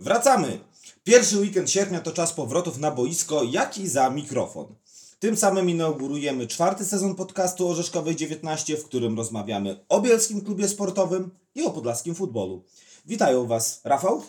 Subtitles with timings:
[0.00, 0.58] Wracamy!
[1.04, 4.74] Pierwszy weekend sierpnia to czas powrotów na boisko, jak i za mikrofon.
[5.18, 11.30] Tym samym inaugurujemy czwarty sezon podcastu Orzeszkowej 19, w którym rozmawiamy o bielskim klubie sportowym
[11.54, 12.64] i o podlaskim futbolu.
[13.06, 14.22] Witają Was Rafał,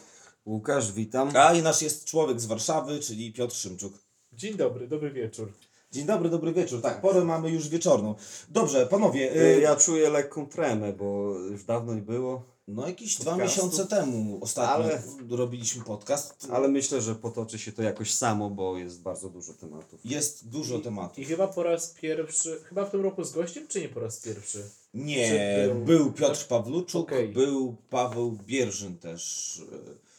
[0.46, 1.30] Łukasz, witam.
[1.36, 3.94] a i nasz jest człowiek z Warszawy, czyli Piotr Szymczuk.
[4.34, 5.52] Dzień dobry, dobry wieczór.
[5.92, 6.82] Dzień dobry, dobry wieczór.
[6.82, 8.16] Tak, porę mamy już wieczorną.
[8.50, 13.32] Dobrze, panowie, Y, Ja czuję lekką tremę, bo już dawno nie było, no jakieś dwa
[13.32, 13.56] podcastu.
[13.66, 16.48] miesiące temu ostatnio Ale- robiliśmy podcast.
[16.52, 20.00] ale myślę, że potoczy się to jakoś samo, bo jest bardzo dużo tematów.
[20.06, 21.20] Jest dużo tematów.
[21.20, 24.20] I chyba po raz pierwszy, chyba w tym roku z gościem, czy nie po raz
[24.20, 24.64] pierwszy?
[24.94, 27.30] Nie, był, był- Piotr Pawluczuk, Okej.
[27.30, 29.58] był Paweł Bierzyn też.
[29.58, 30.12] y,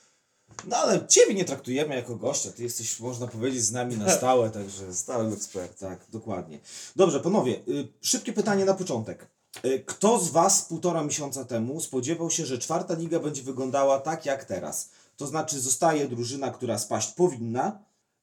[0.69, 4.51] No ale Ciebie nie traktujemy jako gościa, Ty jesteś, można powiedzieć, z nami na stałe,
[4.51, 5.79] także Stałem ekspert.
[5.81, 6.61] tak, dokładnie.
[6.97, 9.27] Dobrze, panowie, y, szybkie pytanie na początek.
[9.65, 14.27] Y, Kto z Was półtora miesiąca temu spodziewał się, że czwarta liga będzie wyglądała tak
[14.27, 14.91] jak teraz?
[15.17, 17.79] To znaczy zostaje drużyna, która spaść powinna,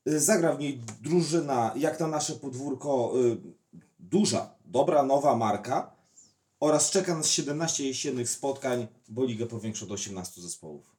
[0.08, 3.38] y, zagra w niej drużyna, jak na nasze podwórko, y,
[4.00, 5.96] duża, dobra, nowa marka
[6.60, 10.96] oraz czeka nas 17 jesiennych spotkań, bo ligę powiększa do 18 zespołów.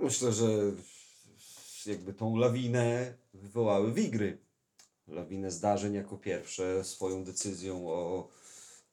[0.00, 0.46] Myślę, że
[1.86, 4.38] jakby tą lawinę wywołały Wigry.
[5.08, 8.28] Lawinę zdarzeń jako pierwsze swoją decyzją o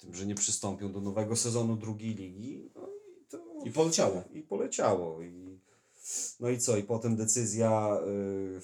[0.03, 2.69] tym, że nie przystąpią do nowego sezonu drugiej ligi.
[2.75, 2.87] No
[3.21, 4.23] i to I poleciało.
[4.33, 5.21] i poleciało.
[5.21, 5.59] I,
[6.39, 6.77] no i co?
[6.77, 8.61] I potem decyzja y,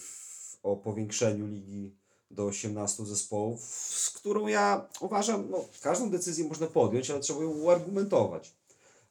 [0.63, 1.95] o powiększeniu ligi
[2.31, 7.49] do 18 zespołów, z którą ja uważam, no każdą decyzję można podjąć, ale trzeba ją
[7.49, 8.53] uargumentować.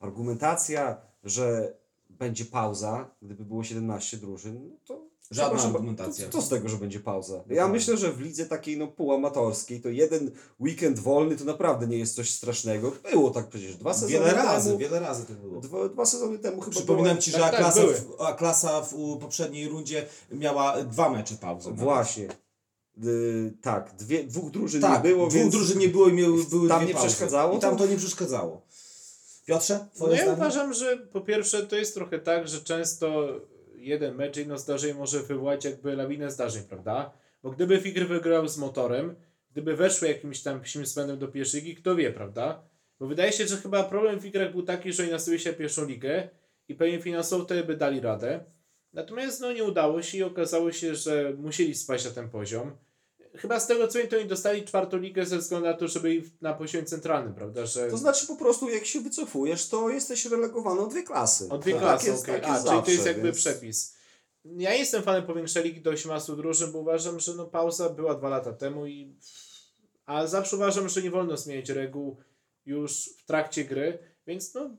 [0.01, 1.75] Argumentacja, że
[2.11, 6.27] będzie pauza, gdyby było 17 drużyn, no to Żadna przepraszam, argumentacja.
[6.27, 7.45] To, to z tego, że będzie pauza.
[7.51, 11.99] Ja myślę, że w lidze takiej no półamatorskiej to jeden weekend wolny to naprawdę nie
[11.99, 12.93] jest coś strasznego.
[13.13, 14.79] Było tak przecież dwa sezony Wiele razy, temu.
[14.79, 15.61] wiele razy to było.
[15.61, 17.95] Dwa, dwa sezony temu chyba Przypominam była- Ci, że tak, tak, A-klasa, były.
[17.95, 21.71] w, A-klasa w poprzedniej rundzie miała dwa mecze pauzy.
[21.73, 22.29] Właśnie.
[23.05, 26.45] Y, tak, dwie, dwóch drużyn tak, nie było, dwóch więc drużyn nie było i miały,
[26.45, 27.09] były tam dwie nie pauzy.
[27.09, 27.87] przeszkadzało I tam to?
[27.87, 28.63] nie przeszkadzało.
[29.47, 30.37] Piotrze, No twoje ja zdanie?
[30.37, 33.29] uważam, że po pierwsze to jest trochę tak, że często
[33.89, 37.13] jeden mecz, jedno zdarzenie może wywołać jakby lawinę zdarzeń, prawda?
[37.43, 39.17] Bo gdyby Figry wygrał z motorem,
[39.53, 42.63] gdyby weszły jakimś tam psim spędem do pierwszej ligi, kto wie, prawda?
[42.99, 46.29] Bo wydaje się, że chyba problem w był taki, że oni nastawili się pierwszą ligę
[46.69, 48.45] i pewnie finansowo wtedy by dali radę.
[48.93, 52.77] Natomiast no nie udało się i okazało się, że musieli spaść na ten poziom.
[53.37, 56.23] Chyba z tego co wiem, to oni dostali czwartą ligę ze względu na to, żeby
[56.41, 57.67] na poziomie centralnym, prawda?
[57.67, 57.91] Że...
[57.91, 61.49] To znaczy po prostu jak się wycofujesz, to jesteś relegowany o dwie klasy.
[61.51, 63.97] O dwie Tak klasy, tak A, jest czyli to jest jakby więc- przepis.
[64.45, 68.29] Ja jestem fanem powiększenia ligi do 18 drużyn, bo uważam, że no pauza była dwa
[68.29, 69.17] lata temu i...
[70.07, 72.17] A zawsze uważam, że nie wolno zmieniać reguł
[72.67, 74.71] już w trakcie gry, więc no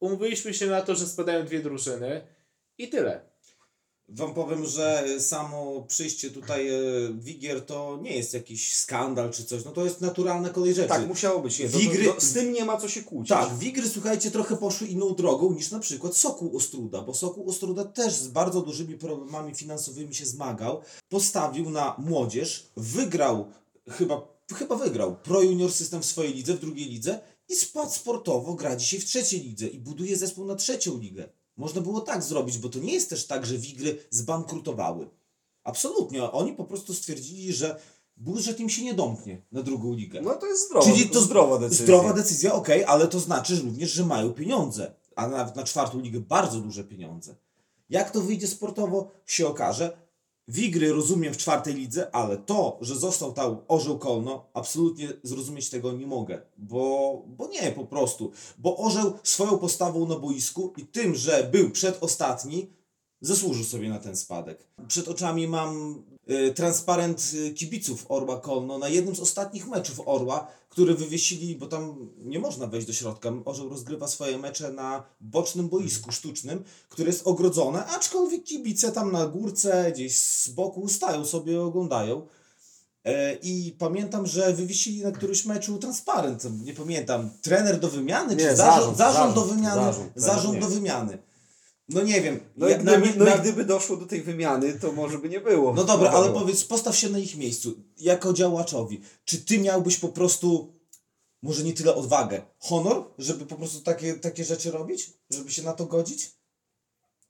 [0.00, 2.26] umówiliśmy się na to, że spadają dwie drużyny
[2.78, 3.29] i tyle.
[4.12, 6.80] Wam powiem, że samo przyjście tutaj e,
[7.14, 10.88] Wigier to nie jest jakiś skandal czy coś, no to jest naturalna kolej rzeczy.
[10.88, 11.58] Tak, musiało być.
[11.58, 13.28] Nie, to, Wigry- to, to, z tym nie ma co się kłócić.
[13.28, 17.84] Tak, Wigry, słuchajcie, trochę poszły inną drogą niż na przykład Sokół Ostruda, bo Sokół Ostruda
[17.84, 20.80] też z bardzo dużymi problemami finansowymi się zmagał.
[21.08, 23.46] Postawił na młodzież, wygrał,
[23.88, 28.54] chyba, chyba wygrał Pro Junior System w swojej lidze, w drugiej lidze i spadł sportowo,
[28.54, 31.28] gra dzisiaj w trzeciej lidze i buduje zespół na trzecią ligę.
[31.60, 35.08] Można było tak zrobić, bo to nie jest też tak, że Wigry zbankrutowały.
[35.64, 36.30] Absolutnie.
[36.30, 37.80] Oni po prostu stwierdzili, że
[38.16, 40.20] budżet im się nie domknie na drugą ligę.
[40.20, 41.84] No to jest zdrowa, Czyli to to zdrowa decyzja.
[41.84, 44.94] Zdrowa decyzja, okej, ale to znaczy że również, że mają pieniądze.
[45.16, 47.34] A nawet na czwartą ligę bardzo duże pieniądze.
[47.90, 49.96] Jak to wyjdzie sportowo, się okaże.
[50.50, 55.92] Wigry rozumiem w czwartej lidze, ale to, że został tam Orzeł Kolno, absolutnie zrozumieć tego
[55.92, 56.42] nie mogę.
[56.58, 58.30] Bo, bo nie, po prostu.
[58.58, 62.70] Bo Orzeł swoją postawą na boisku i tym, że był przedostatni,
[63.20, 64.66] zasłużył sobie na ten spadek.
[64.88, 70.46] Przed oczami mam y, transparent y, kibiców Orła Kolno na jednym z ostatnich meczów Orła,
[70.70, 73.32] który wywiesili, bo tam nie można wejść do środka.
[73.44, 79.26] Orzeł rozgrywa swoje mecze na bocznym boisku sztucznym, które jest ogrodzone, aczkolwiek kibice tam na
[79.26, 82.26] górce, gdzieś z boku stają sobie, oglądają.
[83.04, 88.48] E, I pamiętam, że wywiesili na którymś meczu transparent, nie pamiętam, trener do wymiany, Nie,
[88.48, 91.18] czy zarząd, zarząd, zarząd, do wymiany, zarząd, zarząd, do wymiany.
[91.90, 92.40] No nie wiem.
[92.56, 95.18] No, ja- na gdyby, mi- no na- i gdyby doszło do tej wymiany, to może
[95.18, 95.74] by nie było.
[95.74, 96.40] no dobra, ale Wiadomo.
[96.40, 99.00] powiedz, postaw się na ich miejscu, jako działaczowi.
[99.24, 100.74] Czy ty miałbyś po prostu,
[101.42, 105.10] może nie tyle odwagę, honor, żeby po prostu takie, takie rzeczy robić?
[105.30, 106.30] Żeby się na to godzić?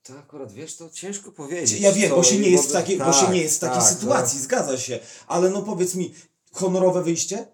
[0.02, 1.80] To akurat, wiesz, to ciężko powiedzieć.
[1.80, 3.60] Ja wiem, bo się i nie jest w takiej, bo tak, się nie jest w
[3.60, 4.98] takiej tak, sytuacji, zgadza się.
[5.26, 6.14] Ale no powiedz mi,
[6.52, 7.46] honorowe wyjście?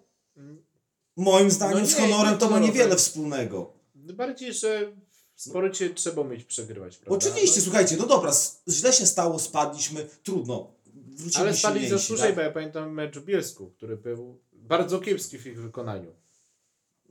[1.17, 3.73] Moim zdaniem No z nie, honorem nie to ma niewiele wspólnego.
[3.95, 4.93] Bardziej, że
[5.37, 7.27] W sporcie trzeba umieć przegrywać, prawda?
[7.27, 8.31] Oczywiście, No, słuchajcie, no dobra,
[8.69, 10.71] źle się stało, spadliśmy, trudno.
[10.95, 12.35] Wrócimy Ale spadli zasłużej, tak?
[12.35, 16.11] bo ja pamiętam mecz w Bielsku, który był bardzo kiepski w ich wykonaniu.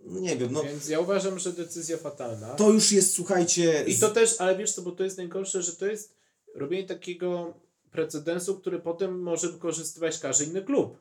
[0.05, 2.55] No Nie wiem, no Więc ja uważam, że decyzja fatalna.
[2.55, 3.85] to już jest, słuchajcie...
[3.87, 6.15] I to też, ale wiesz co, bo to jest najgorsze, że to jest
[6.55, 7.55] robienie takiego
[7.91, 10.99] precedensu, który potem może wykorzystywać każdy inny klub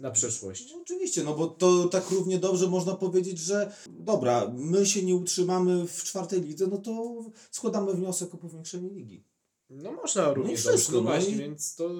[0.00, 0.72] na przyszłość.
[0.72, 5.14] No, oczywiście, no bo to tak równie dobrze można powiedzieć, że dobra, my się nie
[5.14, 9.24] utrzymamy w czwartej lidze, no to składamy wniosek o powiększenie ligi.
[9.70, 11.90] No można równie i wszystko, dobrze, no no właśnie, i- więc to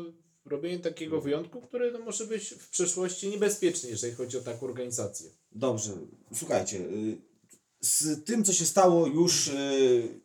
[0.45, 5.31] robienie takiego wyjątku, który no może być w przyszłości niebezpieczny, jeżeli chodzi o taką organizację.
[5.53, 5.93] Dobrze,
[6.35, 7.17] słuchajcie, y,
[7.81, 10.21] z tym, co się stało, już y,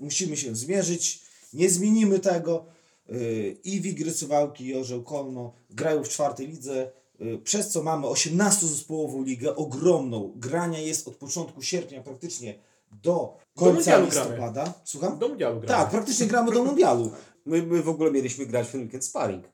[0.00, 1.22] musimy się zmierzyć.
[1.52, 2.66] Nie zmienimy tego.
[3.10, 6.92] Y, I Wigry Suwałki, i Orzeł Kolno grają w czwartej lidze,
[7.44, 10.32] przez co mamy 18-zespołową ligę, ogromną.
[10.36, 12.58] Grania jest od początku sierpnia praktycznie
[13.02, 14.30] do końca mundialu gramy.
[14.30, 14.72] listopada.
[14.84, 15.18] Słucham?
[15.18, 15.82] Do mundialu gramy.
[15.82, 17.10] Tak, praktycznie gramy do mundialu.
[17.46, 19.44] My, my w ogóle mieliśmy grać w ten weekend sparring.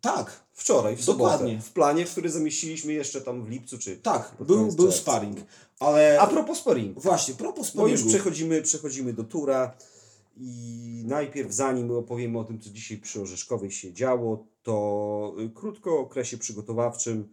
[0.00, 1.32] Tak, Wczoraj, w sobotę.
[1.32, 1.60] Dokładnie.
[1.60, 3.96] W planie, który zamieściliśmy jeszcze tam w lipcu, czy...
[3.96, 4.92] tak, był, był czerwca.
[5.00, 5.38] sparring.
[5.80, 7.00] Ale A propos sparingu.
[7.00, 9.76] właśnie, propos Bo już przechodzimy, przechodzimy do tura
[10.36, 15.90] i najpierw zanim opowiemy o tym, co dzisiaj przy Orzeszkowej się działo, to y, krótko
[15.96, 17.28] o okresie przygotowawczym.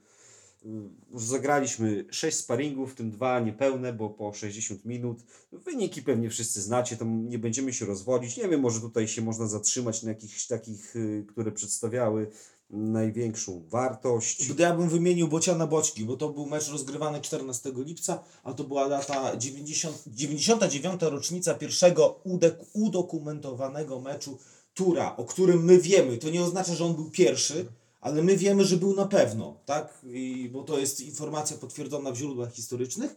[0.66, 0.70] Y,
[1.12, 5.24] Już zagraliśmy 6 sparingów, w tym dwa niepełne, bo po 60 minut.
[5.52, 8.38] Wyniki pewnie wszyscy znacie, to nie będziemy się rozwodzić.
[8.38, 12.28] Nie wiem, może tutaj się można zatrzymać na jakichś takich, y, które przedstawiały
[12.74, 14.52] największą wartość.
[14.60, 18.90] Ja bym wymienił Bociana Boćki, bo to był mecz rozgrywany 14 lipca, a to była
[18.90, 21.02] data 90, 99.
[21.02, 24.38] rocznica pierwszego udek- udokumentowanego meczu
[24.74, 26.18] Tura, o którym my wiemy.
[26.18, 27.66] To nie oznacza, że on był pierwszy,
[28.02, 30.02] ale my wiemy, że był na pewno, tak?
[30.04, 33.16] I, bo to jest informacja potwierdzona w źródłach historycznych.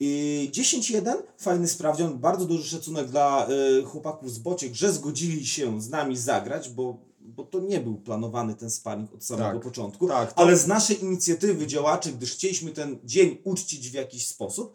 [0.00, 5.82] I 10-1, fajny sprawdzian, bardzo duży szacunek dla y, chłopaków z Bociek, że zgodzili się
[5.82, 9.62] z nami zagrać, bo, bo to nie był planowany ten sparring od samego Tak.
[9.62, 14.74] początku, Tak, ale z naszej inicjatywy działaczy, gdyż chcieliśmy ten dzień uczcić w jakiś sposób,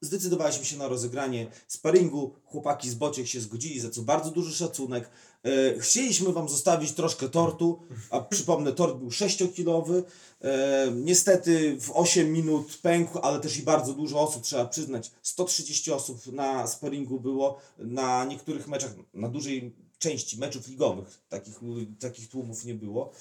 [0.00, 2.34] zdecydowaliśmy się na rozegranie sparingu.
[2.44, 5.10] Chłopaki z Bociek się zgodzili, za co bardzo duży szacunek.
[5.44, 7.78] E, chcieliśmy Wam zostawić troszkę tortu,
[8.10, 10.02] a przypomnę, tort był 6-kilowy.
[10.40, 15.12] E, niestety w 8 minut pękł, ale też i bardzo dużo osób, trzeba przyznać.
[15.22, 21.60] 130 osób na sparingu było, na niektórych meczach, na dużej części meczów ligowych takich,
[21.98, 23.12] takich tłumów nie było.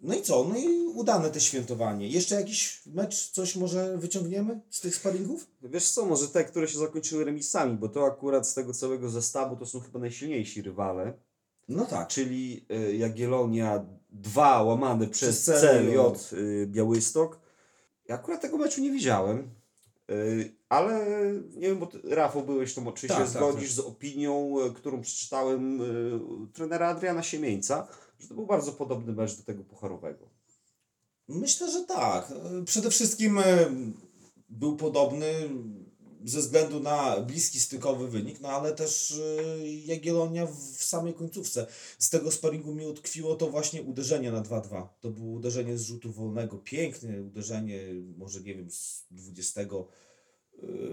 [0.00, 0.46] No i co?
[0.48, 2.08] No i udane te świętowanie.
[2.08, 5.46] Jeszcze jakiś mecz, coś może wyciągniemy z tych sparingów?
[5.62, 9.56] Wiesz co, może te, które się zakończyły remisami, bo to akurat z tego całego zestawu
[9.56, 11.12] to są chyba najsilniejsi rywale.
[11.68, 12.08] No tak.
[12.08, 15.96] czyli y, Jagiellonia 2 łamane przez Przez CLJ
[16.32, 17.40] y, Białystok.
[18.08, 19.50] Ja akurat tego meczu nie widziałem,
[20.68, 21.06] ale
[21.54, 24.74] nie wiem, bo ty, Rafał byłeś tam, czy Tak, się tak, zgodzisz z opinią, y,
[24.74, 26.20] którą przeczytałem y,
[26.52, 27.88] trenera Adriana Siemieńca,
[28.18, 30.28] że to był bardzo podobny mecz do tego pucharowego.
[31.28, 32.30] Myślę, że tak.
[32.30, 33.44] E, Przede wszystkim e,
[34.48, 35.32] był podobny
[36.24, 39.20] ze względu na bliski stykowy wynik, no ale też
[39.60, 41.66] e, Jagiellonia w samej końcówce.
[41.98, 44.86] Z tego sparingu mi utkwiło to właśnie uderzenie na 2-2.
[45.00, 47.80] To było uderzenie z rzutu wolnego, piękne uderzenie,
[48.16, 49.66] może nie wiem, z 20 e,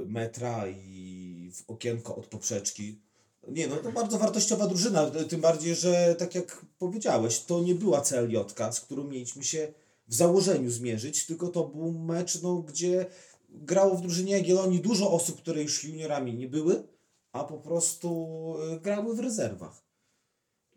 [0.05, 3.01] metra i w okienko od poprzeczki.
[3.47, 8.01] Nie, no to bardzo wartościowa drużyna, tym bardziej, że tak jak powiedziałeś, to nie była
[8.01, 8.37] CLJ,
[8.71, 9.73] z którą mieliśmy się
[10.07, 13.05] w założeniu zmierzyć, tylko to był mecz, no, gdzie
[13.53, 16.83] grało w drużynie Jagiellonii dużo osób, które już juniorami nie były,
[17.31, 18.27] a po prostu
[18.75, 19.83] y, grały w rezerwach.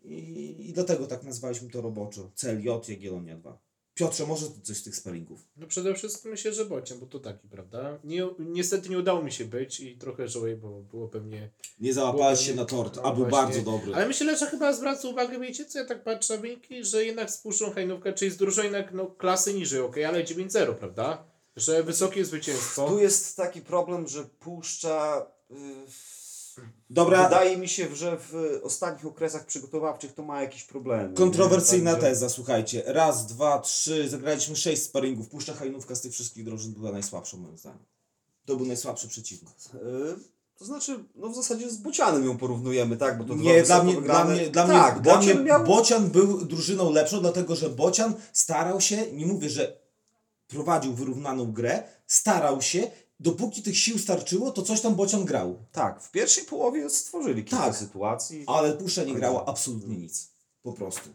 [0.03, 2.31] I, I dlatego tak nazwaliśmy to roboczo.
[2.35, 3.67] CLJ Jagiellonia 2.
[3.97, 5.47] Piotrze, może coś z tych sparingów?
[5.57, 7.99] No przede wszystkim myślę, że Bocian, bo to taki, prawda?
[8.03, 11.49] Nie, niestety nie udało mi się być i trochę żałuję, bo było pewnie...
[11.79, 13.95] Nie załapałeś się na tort, no a był bardzo dobry.
[13.95, 17.31] Ale myślę, że chyba zwraca uwagę, wiecie co, ja tak patrzę na wyniki, że jednak
[17.31, 21.36] spuszczą Hajnówkę, czyli z drużyną jednak no, klasy niżej, okej, ale 9-0, prawda?
[21.57, 22.87] Że wysokie zwycięstwo.
[22.87, 25.25] Tu jest taki problem, że puszcza...
[25.51, 25.55] y,
[26.89, 31.13] Dobra, Wydaje mi się, że w ostatnich okresach przygotowawczych to ma jakieś problemy.
[31.13, 32.83] kontrowersyjna Także- teza, słuchajcie.
[32.85, 35.27] Raz, dwa, trzy, zagraliśmy sześć sparingów.
[35.29, 37.83] Puszcza Hajnówka z tych wszystkich drużyn była najsłabsza moim zdaniem.
[38.45, 39.49] To był najsłabszy przeciwnik.
[39.75, 39.79] Y,
[40.59, 43.17] To znaczy, no w zasadzie z Bocianem ją porównujemy, tak?
[43.17, 45.63] Bo to Nie, dla mnie, dla mnie, dla tak, mnie, dla mnie Bocian miał...
[45.63, 49.86] Bocian był drużyną lepszą, dlatego że Bocian starał się, nie mówię, że
[50.47, 55.57] prowadził wyrównaną grę, starał się, dopóki tych sił starczyło, to coś tam Bocian grał.
[55.71, 57.75] Tak, w pierwszej połowie stworzyli kilka Tak.
[57.75, 58.43] sytuacji.
[58.47, 60.27] Ale Puszcza nie grała absolutnie nic.
[60.63, 61.09] Po prostu.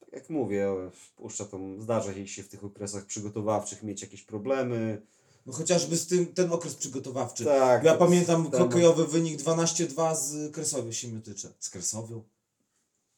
[0.00, 0.68] Tak jak mówię,
[1.16, 5.02] Puszcza to zdarza jej się w tych okresach przygotowawczych mieć jakieś problemy.
[5.46, 7.44] No chociażby z tym, ten okres przygotowawczy.
[7.44, 7.84] Tak.
[7.84, 11.48] Ja pamiętam Ten- hokejowy wynik 12-2 z Kresowią Siemiatycze.
[11.60, 12.22] Z Kresowią?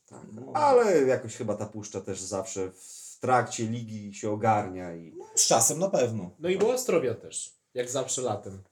[0.06, 0.20] Tak.
[0.32, 0.52] No.
[0.54, 5.78] Ale jakoś chyba ta puszcza też zawsze w trakcie ligi się ogarnia i Z czasem
[5.78, 6.30] na pewno.
[6.38, 8.62] No i była Ostrowia też, jak zawsze latem.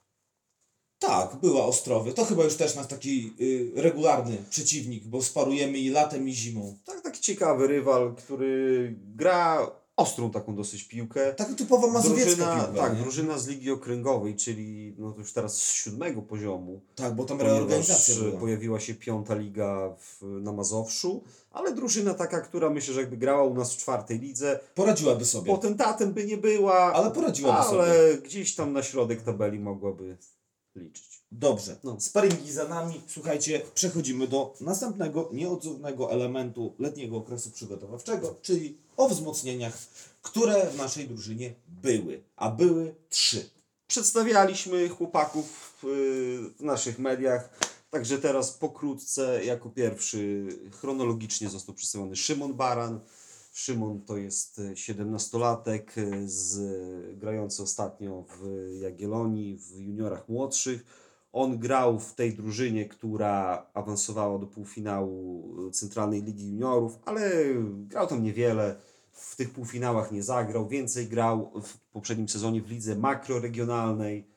[0.99, 2.13] Tak, była Ostrowie.
[2.13, 6.79] To chyba już też nasz taki y, regularny przeciwnik, bo sparujemy i latem i zimą.
[6.85, 11.35] tak taki ciekawy rywal, który gra ostrą taką dosyć piłkę.
[11.35, 13.01] Taka typowa mazowiecka drużyna, piłka, tak, nie?
[13.03, 16.81] drużyna z ligi okręgowej, czyli no to już teraz z siódmego poziomu.
[16.95, 18.41] Tak, bo tam reorganizacja była.
[18.41, 23.45] pojawiła się piąta liga w, na Mazowszu, ale drużyna taka, która myślę, że jakby grała
[23.45, 25.53] u nas w czwartej lidze, Poradziłaby sobie.
[25.53, 27.83] potentatem by nie była, Ale poradziłaby sobie.
[27.83, 30.17] ale gdzieś tam na środek tabeli mogłaby
[30.81, 31.21] liczyć.
[31.33, 32.01] Dobrze, No.
[32.01, 33.01] sparingi za nami.
[33.07, 39.79] Słuchajcie, przechodzimy do następnego nieodzownego elementu letniego okresu przygotowawczego, czyli o wzmocnieniach,
[40.23, 42.23] które w naszej drużynie były.
[42.37, 43.51] A były trzy.
[43.87, 45.87] Przedstawialiśmy chłopaków y,
[46.59, 47.59] w naszych mediach,
[47.91, 50.47] także teraz pokrótce, jako pierwszy
[50.81, 53.01] chronologicznie został przedstawiony Szymon Baran.
[53.53, 58.47] Szymon to jest y, 17-latek y, z, grający ostatnio w
[58.81, 60.85] Jagiellonii w juniorach młodszych.
[61.33, 67.31] On grał w tej drużynie, która awansowała do półfinału y, Centralnej Ligi Juniorów, ale
[67.89, 68.77] grał tam niewiele.
[69.13, 74.31] W tych półfinałach nie zagrał, więcej grał w poprzednim sezonie w lidze makroregionalnej.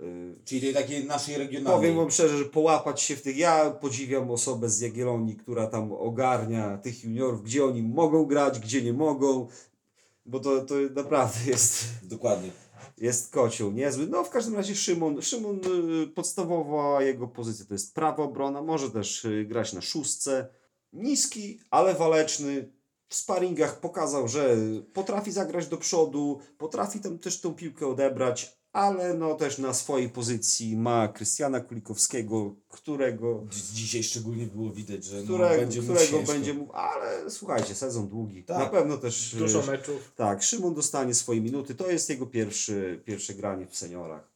[0.00, 1.80] Y, Czyli tej takiej naszej regionalnej.
[1.80, 3.36] Powiem Wam szczerze, że połapać się w tych.
[3.36, 8.82] Ja podziwiam osobę z Jagiellonii, która tam ogarnia tych juniorów, gdzie oni mogą grać, gdzie
[8.82, 9.48] nie mogą,
[10.26, 12.50] bo to, to naprawdę jest, Dokładnie.
[12.98, 14.06] jest kocioł niezły.
[14.06, 15.60] No w każdym razie Szymon, Szymon
[16.02, 20.48] y, podstawowa jego pozycja to jest prawa obrona, może też y, grać na szóstce.
[20.92, 22.72] Niski, ale waleczny.
[23.08, 24.56] W sparingach pokazał, że
[24.92, 30.08] potrafi zagrać do przodu, potrafi tam też tą piłkę odebrać, ale no też na swojej
[30.08, 35.94] pozycji ma Krystiana Kulikowskiego, którego, Dzi- Dzisiaj szczególnie było widać, że no, którego, będzie mu
[35.94, 36.32] którego ciężko.
[36.32, 38.42] będzie mu, ale słuchajcie, sezon długi.
[38.44, 38.58] Tak.
[38.58, 40.12] Na pewno też Dużo y, meczów.
[40.16, 41.74] tak, Szymon dostanie swoje minuty.
[41.74, 44.28] To jest jego pierwszy, pierwsze granie w seniorach.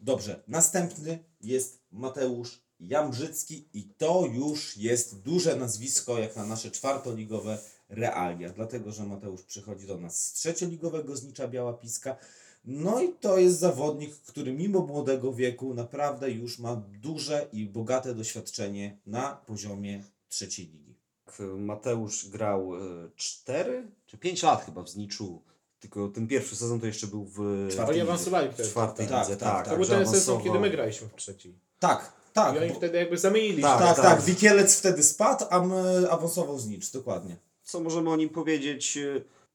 [0.00, 7.58] Dobrze, następny jest Mateusz Jambrzycki i to już jest duże nazwisko jak na nasze czwartoligowe
[7.88, 12.16] realia, dlatego że Mateusz przychodzi do nas z trzecioligowego Znicza Biała Piska.
[12.64, 18.14] No i to jest zawodnik, który mimo młodego wieku naprawdę już ma duże i bogate
[18.14, 20.94] doświadczenie na poziomie trzeciej ligi.
[21.56, 22.70] Mateusz grał
[23.16, 25.42] 4 czy 5 lat chyba w Zniczu.
[25.80, 27.34] Tylko ten pierwszy sezon to jeszcze był w
[27.70, 28.12] Czwartej Oni lidze.
[28.12, 29.36] awansowali w czwartej Tak, lidze.
[29.36, 29.68] tak, Tak, tak.
[29.74, 31.58] To był ten sezon, kiedy my graliśmy w trzeciej.
[31.78, 32.54] Tak, tak.
[32.54, 33.84] I oni bo- wtedy jakby zamienili Tak, się.
[33.86, 34.04] tak, tak.
[34.04, 37.36] tak, Wikielec wtedy spadł, a my awansował Znicz, dokładnie.
[37.62, 38.98] Co możemy o nim powiedzieć?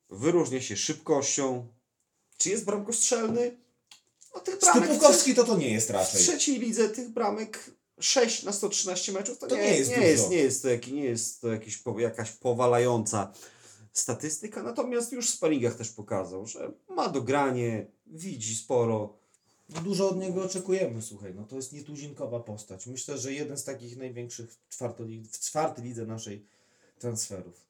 [0.09, 1.67] Wyróżnia się szybkością.
[2.37, 3.57] Czy jest bramkostrzelny?
[4.35, 6.21] No tych bramek Stypówkowski to to nie jest w raczej.
[6.21, 10.07] trzeciej lidze tych bramek 6 na 113 meczów to, To nie, nie jest nie, dużo.
[10.07, 13.33] jest, nie jest to, jaki, nie jest to jakiś, jakaś powalająca
[13.93, 19.17] statystyka, natomiast już w sparingach też pokazał, że ma dogranie, widzi sporo.
[19.69, 22.87] No dużo od niego oczekujemy, słuchaj, no to jest nietuzinkowa postać.
[22.87, 24.57] Myślę, że jeden z takich największych w,
[25.31, 26.45] w czwartej lidze naszej
[26.99, 27.64] transferów.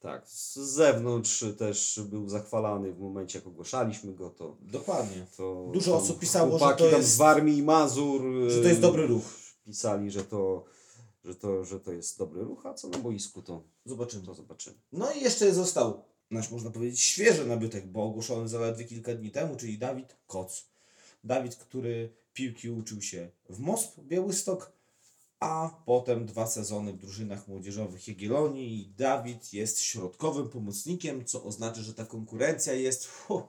[0.00, 5.26] Tak, z zewnątrz też był zachwalany w momencie, jak ogłaszaliśmy go, to, Dokładnie.
[5.36, 8.80] to Dużo osób pisało, że to tam jest- z Warmii i Mazur Że to jest
[8.80, 9.22] dobry ruch.
[9.64, 10.64] pisali, że to,
[11.24, 14.26] że to, że to jest dobry ruch, a co na boisku to, Zobaczymy.
[14.26, 14.76] to zobaczymy.
[14.92, 19.56] No i jeszcze został nasz, można powiedzieć, świeży nabytek, bo ogłoszony zaledwie kilka dni temu,
[19.56, 20.64] czyli Dawid Koc.
[21.24, 24.72] Dawid, który piłki uczył się w MOSP Białystok,
[25.40, 31.82] a potem dwa sezony w drużynach młodzieżowych Jagiellonii i Dawid jest środkowym pomocnikiem, co oznacza,
[31.82, 33.42] że ta konkurencja jest fu,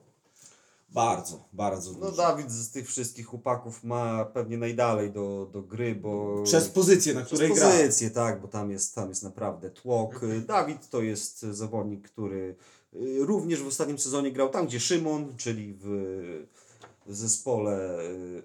[0.88, 2.16] bardzo, bardzo No duża.
[2.16, 6.42] Dawid z tych wszystkich chłopaków ma pewnie najdalej do, do gry, bo...
[6.44, 7.70] Przez pozycję, na Przez której gra.
[7.70, 10.20] pozycję, tak, bo tam jest, tam jest naprawdę tłok.
[10.46, 12.56] Dawid to jest zawodnik, który
[12.94, 15.86] y, również w ostatnim sezonie grał tam, gdzie Szymon, czyli w,
[17.06, 18.42] w zespole y,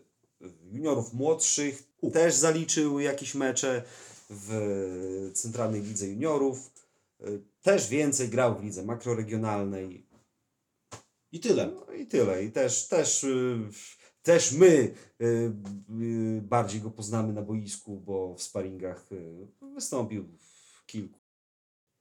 [0.72, 1.87] juniorów młodszych.
[2.14, 3.84] Też zaliczył jakieś mecze
[4.30, 6.72] w Centralnej Lidze Juniorów.
[7.22, 10.08] Y, Też więcej grał w lidze makroregionalnej.
[11.32, 11.68] I tyle.
[11.68, 12.44] No i tyle.
[12.44, 13.58] I też, też, y,
[14.24, 15.52] też my y,
[16.42, 19.10] bardziej go poznamy na boisku, bo w sparingach
[19.76, 21.20] wystąpił w kilku.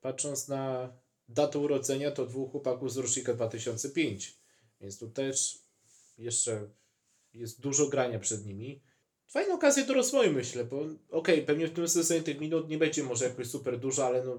[0.00, 0.92] Patrząc na
[1.28, 4.38] datę urodzenia, to dwóch chłopaków z rocznika 2005.
[4.80, 5.58] Więc tu też
[6.18, 6.68] jeszcze
[7.34, 8.82] jest dużo grania przed nimi.
[9.28, 13.02] Fajna okazja do rozwoju, myślę, bo okej, pewnie w tym sezonie tych minut nie będzie
[13.02, 14.38] może jakoś super dużo, ale no,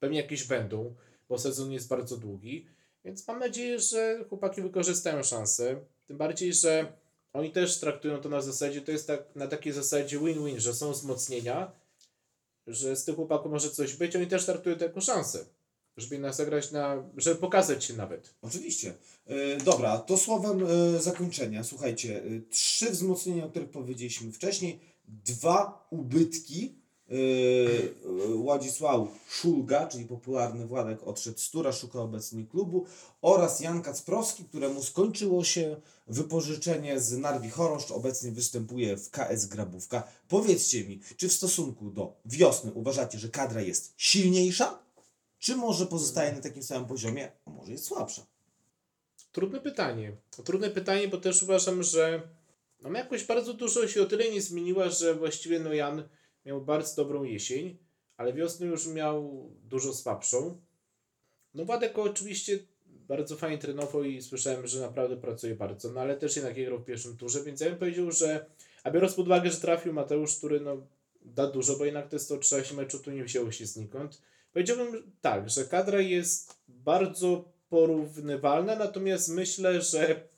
[0.00, 0.94] pewnie jakieś będą,
[1.28, 2.66] bo sezon jest bardzo długi.
[3.04, 5.80] Więc mam nadzieję, że chłopaki wykorzystają szansę.
[6.06, 6.92] Tym bardziej, że
[7.32, 10.92] oni też traktują to na zasadzie, to jest tak, na takiej zasadzie win-win, że są
[10.92, 11.72] wzmocnienia,
[12.66, 15.44] że z tych chłopaków może coś być, oni też traktują to jako szansę,
[15.96, 18.34] żeby jednak zagrać na, żeby pokazać się nawet.
[18.42, 18.94] Oczywiście.
[19.26, 21.64] E, dobra, to słowem e, zakończenia.
[21.64, 26.86] Słuchajcie, e, trzy wzmocnienia, o których powiedzieliśmy wcześniej, dwa ubytki.
[28.36, 32.86] Władysław Szulga, czyli popularny Władek, odszedł z Tura, szuka obecnie klubu,
[33.22, 35.76] oraz Jan Kacprowski, któremu skończyło się
[36.06, 40.02] wypożyczenie z Narwi Choroszcz, obecnie występuje w KS Grabówka.
[40.28, 44.85] Powiedzcie mi, czy w stosunku do wiosny uważacie, że kadra jest silniejsza,
[45.46, 48.26] czy może pozostaje na takim samym poziomie, a może jest słabsza?
[49.32, 50.16] Trudne pytanie.
[50.44, 52.22] Trudne pytanie, bo też uważam, że
[52.82, 56.08] no jakoś bardzo dużo się o tyle nie zmieniła, że właściwie no Jan
[56.46, 57.78] miał bardzo dobrą jesień,
[58.16, 60.60] ale wiosnę już miał dużo słabszą.
[61.54, 66.36] No Władek oczywiście bardzo fajnie trenował i słyszałem, że naprawdę pracuje bardzo, no ale też
[66.36, 68.46] jednak grał w pierwszym turze, więc ja bym powiedział, że
[68.84, 70.86] a biorąc pod uwagę, że trafił Mateusz, który no
[71.24, 74.22] da dużo, bo jednak te 130 meczu tu nie wzięło się znikąd.
[74.56, 80.28] Powiedziałbym tak, że kadra jest bardzo porównywalna, natomiast myślę, że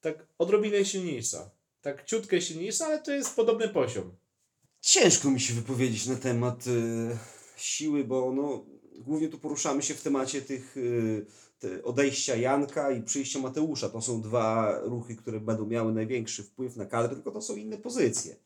[0.00, 1.50] tak odrobinę silniejsza.
[1.82, 4.16] Tak ciutkę silniejsza, ale to jest podobny poziom.
[4.80, 7.16] Ciężko mi się wypowiedzieć na temat y,
[7.56, 8.64] siły, bo no,
[8.98, 11.26] głównie tu poruszamy się w temacie tych y,
[11.58, 13.88] te odejścia Janka i przyjścia Mateusza.
[13.88, 17.78] To są dwa ruchy, które będą miały największy wpływ na kadrę, tylko to są inne
[17.78, 18.36] pozycje.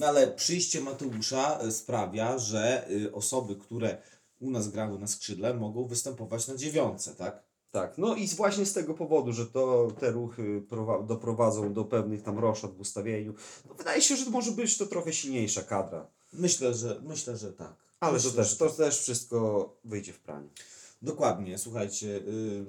[0.00, 3.98] No ale przyjście Mateusza y, sprawia, że y, osoby, które
[4.40, 7.42] u nas grały na skrzydle, mogą występować na dziewiątce, tak?
[7.70, 12.22] Tak, no i właśnie z tego powodu, że to te ruchy prowa- doprowadzą do pewnych
[12.22, 13.34] tam roszad w ustawieniu,
[13.68, 16.06] no wydaje się, że może być to trochę silniejsza kadra.
[16.32, 17.74] Myślę, że myślę, że tak.
[18.00, 18.76] Ale myślę, to też, to tak.
[18.76, 20.48] też wszystko wyjdzie w praniu.
[21.02, 22.64] Dokładnie, słuchajcie, y,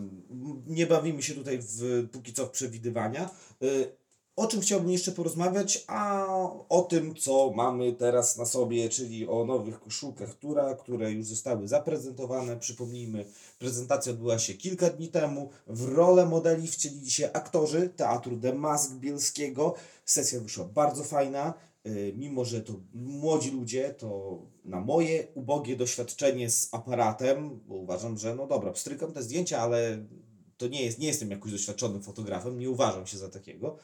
[0.67, 3.29] nie bawimy się tutaj w, póki co w przewidywania.
[3.63, 4.00] Y,
[4.35, 5.83] o czym chciałbym jeszcze porozmawiać?
[5.88, 6.27] A
[6.69, 11.67] o tym, co mamy teraz na sobie, czyli o nowych koszulkach Tura, które już zostały
[11.67, 12.57] zaprezentowane.
[12.57, 13.25] Przypomnijmy,
[13.59, 15.50] prezentacja odbyła się kilka dni temu.
[15.67, 19.74] W rolę modeli wcielili się aktorzy Teatru The Mask Bielskiego.
[20.05, 21.53] Sesja wyszła bardzo fajna.
[21.85, 28.17] Y, Mimo, że to młodzi ludzie, to na moje ubogie doświadczenie z aparatem, bo uważam,
[28.17, 30.05] że no dobra, pstrykam te zdjęcia, ale
[30.57, 33.77] to nie jest, nie jestem jakoś doświadczonym fotografem, nie uważam się za takiego.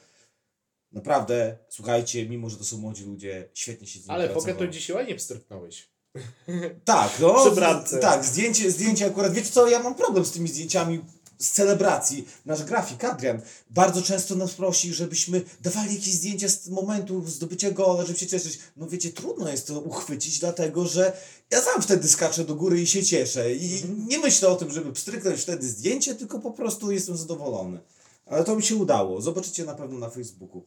[0.91, 4.59] Naprawdę, słuchajcie, mimo że to są młodzi ludzie, świetnie się z nimi Ale pracowało.
[4.59, 5.89] to dzisiaj ładnie pstryknąłeś.
[6.85, 7.51] Tak, no.
[7.85, 7.97] Przy.
[7.97, 9.33] Tak, zdjęcie, zdjęcie akurat.
[9.33, 11.01] Wiecie co, ja mam problem z tymi zdjęciami
[11.39, 12.27] z celebracji.
[12.45, 18.05] Nasz grafik, Adrian, bardzo często nas prosi, żebyśmy dawali jakieś zdjęcia z momentu zdobycia gola,
[18.05, 18.59] żeby się cieszyć.
[18.77, 21.17] No wiecie, trudno jest to uchwycić, dlatego że
[21.51, 23.53] ja sam wtedy skaczę do góry i się cieszę.
[23.53, 27.79] I nie myślę o tym, żeby pstryknąć wtedy zdjęcie, tylko po prostu jestem zadowolony.
[28.29, 29.21] Ale to mi się udało.
[29.21, 30.63] Zobaczycie na pewno na Facebooku.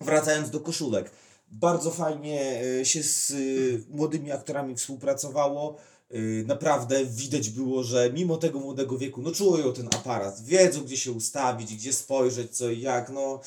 [0.00, 1.10] Wracając do koszulek.
[1.48, 5.76] Bardzo fajnie e, się z y, młodymi aktorami współpracowało.
[6.14, 10.96] Y, Naprawdę widać było, że mimo tego młodego wieku, no czują ten aparat, wiedzą gdzie
[10.96, 13.10] się ustawić, gdzie spojrzeć, co i jak.
[13.10, 13.40] No,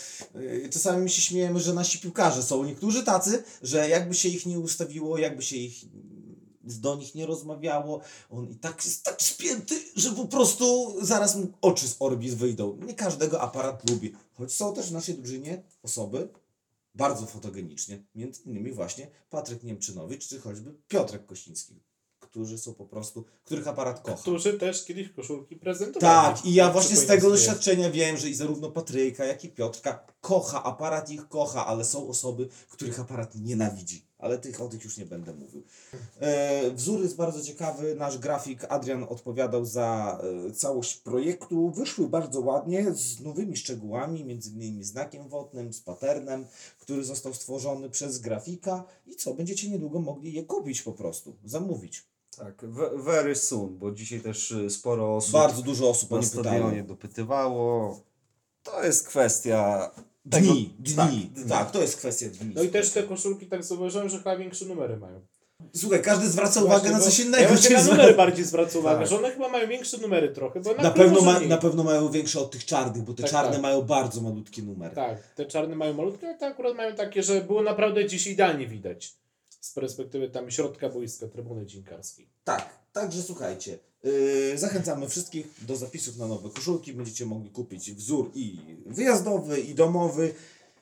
[0.71, 4.59] czasami my się śmiejemy, że nasi piłkarze są niektórzy tacy, że jakby się ich nie
[4.59, 5.85] ustawiło, jakby się ich
[6.65, 11.47] do nich nie rozmawiało, on i tak jest tak spięty, że po prostu zaraz mu
[11.61, 12.77] oczy z orbit wyjdą.
[12.85, 14.13] Nie każdego aparat lubi.
[14.33, 16.29] Choć są też w naszej drużynie osoby
[16.95, 21.79] bardzo fotogenicznie, między innymi właśnie Patryk Niemczynowicz, czy choćby Piotrek Kościński,
[22.19, 24.21] którzy są po prostu, których aparat kocha.
[24.21, 26.35] Którzy też kiedyś koszulki prezentowali.
[26.35, 30.05] Tak, i ja właśnie z tego doświadczenia wiem, że i zarówno Patryka, jak i Piotrka
[30.21, 34.05] kocha, aparat ich kocha, ale są osoby, których aparat nienawidzi.
[34.17, 35.63] Ale tych, o tych już nie będę mówił.
[36.19, 37.95] E, wzór jest bardzo ciekawy.
[37.95, 41.71] Nasz grafik Adrian odpowiadał za e, całość projektu.
[41.71, 46.45] Wyszły bardzo ładnie, z nowymi szczegółami, między innymi znakiem wodnym, z patternem,
[46.79, 48.83] który został stworzony przez grafika.
[49.07, 52.03] I co, będziecie niedługo mogli je kupić po prostu, zamówić.
[52.37, 56.21] Tak, ve- very soon, bo dzisiaj też y, sporo osób Bardzo dużo osób o na
[56.21, 56.43] nie pytało.
[56.45, 57.99] stadionie dopytywało.
[58.63, 59.91] To jest kwestia
[60.25, 60.53] Dni, tego-
[61.07, 61.29] dni.
[61.35, 62.51] tak, Tak, to jest kwestia dni.
[62.55, 65.21] No i też te koszulki tak zauważyłem, że chyba większe numery mają.
[65.75, 67.47] Słuchaj, każdy zwraca uwagę Właśnie, na bo coś Ja innego.
[67.47, 69.07] właśnie czy na numery bardziej zwracam uwagę, Tak.
[69.07, 72.09] że one chyba mają większe numery trochę, bo na, pewno może ma, na pewno mają
[72.11, 73.61] większe od tych czarnych, bo te Tak, czarne tak.
[73.61, 74.95] mają bardzo malutkie numery.
[74.95, 78.67] Tak, te czarne mają malutkie, a te akurat mają takie, że było naprawdę dziś idealnie
[78.67, 79.13] widać.
[79.61, 82.27] Z perspektywy tam środka boiska, trybuny dziennikarskiej.
[82.43, 83.77] Tak, także słuchajcie.
[84.05, 86.93] Yy, zachęcamy wszystkich do zapisów na nowe koszulki.
[86.93, 90.33] Będziecie mogli kupić wzór i wyjazdowy, i domowy.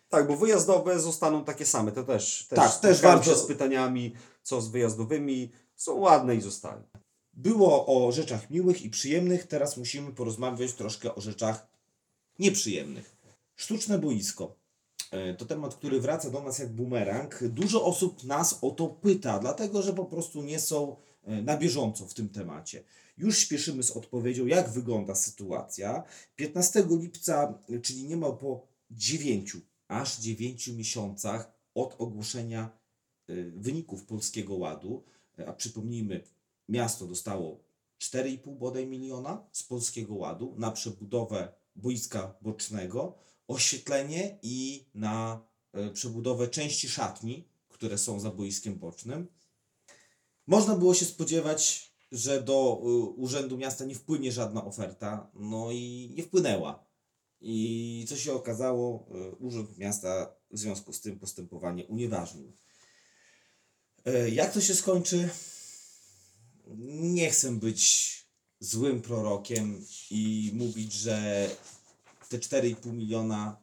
[0.10, 1.92] Tak, bo wyjazdowe zostaną takie same.
[1.92, 5.52] To też, też, Tak, też bardzo- się z pytaniami, co z wyjazdowymi.
[5.76, 6.82] Są ładne i zostały.
[7.34, 11.68] Było o rzeczach miłych i przyjemnych, teraz musimy porozmawiać troszkę o rzeczach
[12.40, 13.16] nieprzyjemnych.
[13.56, 14.56] Sztuczne boisko.
[15.12, 17.44] E, To temat, który wraca do nas jak bumerang.
[17.44, 20.96] Dużo osób nas o to pyta, dlatego że po prostu nie są
[21.28, 22.84] na bieżąco w tym temacie.
[23.18, 26.04] Już śpieszymy z odpowiedzią, jak wygląda sytuacja.
[26.36, 29.58] 15 lipca, e, czyli niemal po 9,
[29.88, 32.70] aż 9 miesiącach od ogłoszenia
[33.28, 35.04] e, wyników Polskiego Ładu,
[35.40, 36.24] e, a przypomnijmy,
[36.70, 37.64] miasto dostało
[38.00, 43.16] 4,5 bodaj miliona z Polskiego Ładu na przebudowę boiska bocznego,
[43.48, 49.28] oświetlenie i na e, przebudowę części szatni, które są za boiskiem bocznym.
[50.48, 56.14] Można było się spodziewać, że do y, Urzędu Miasta nie wpłynie żadna oferta, no i
[56.18, 56.86] nie wpłynęła.
[57.42, 62.54] I co się okazało, y, Urząd Miasta w związku z tym postępowanie unieważnił.
[64.06, 65.30] E, Jak to się skończy?
[66.88, 68.14] Nie chcę być
[68.60, 71.50] złym prorokiem i mówić, że
[72.30, 73.58] te 4,5 miliona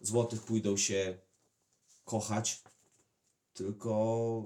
[0.00, 1.18] złotych pójdą się
[2.04, 2.62] kochać,
[3.56, 4.44] tylko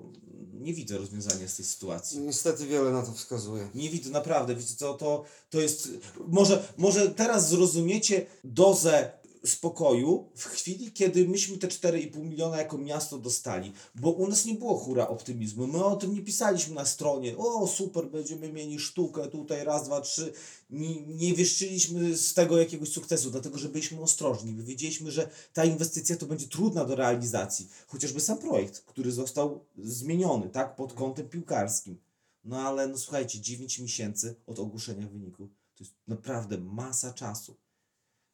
[0.53, 2.20] nie widzę rozwiązania z tej sytuacji.
[2.20, 3.68] Niestety wiele na to wskazuje.
[3.75, 5.88] Nie widzę, naprawdę, wiecie co, to, to jest,
[6.29, 13.18] może, może teraz zrozumiecie dozę spokoju w chwili, kiedy myśmy te 4,5 miliona jako miasto
[13.18, 17.37] dostali, bo u nas nie było hura optymizmu, my o tym nie pisaliśmy na stronie,
[17.37, 20.33] o super, będziemy mieli sztukę tutaj, raz, dwa, trzy,
[20.70, 25.64] nie, nie wieszczyliśmy z tego jakiegoś sukcesu, dlatego że byliśmy ostrożni, my wiedzieliśmy, że ta
[25.64, 31.29] inwestycja to będzie trudna do realizacji, chociażby sam projekt, który został zmieniony, tak, pod kątem
[31.29, 31.98] piłkarskim,
[32.44, 35.48] no ale no słuchajcie, 9 miesięcy od ogłoszenia wyniku.
[35.74, 37.57] To jest naprawdę masa czasu.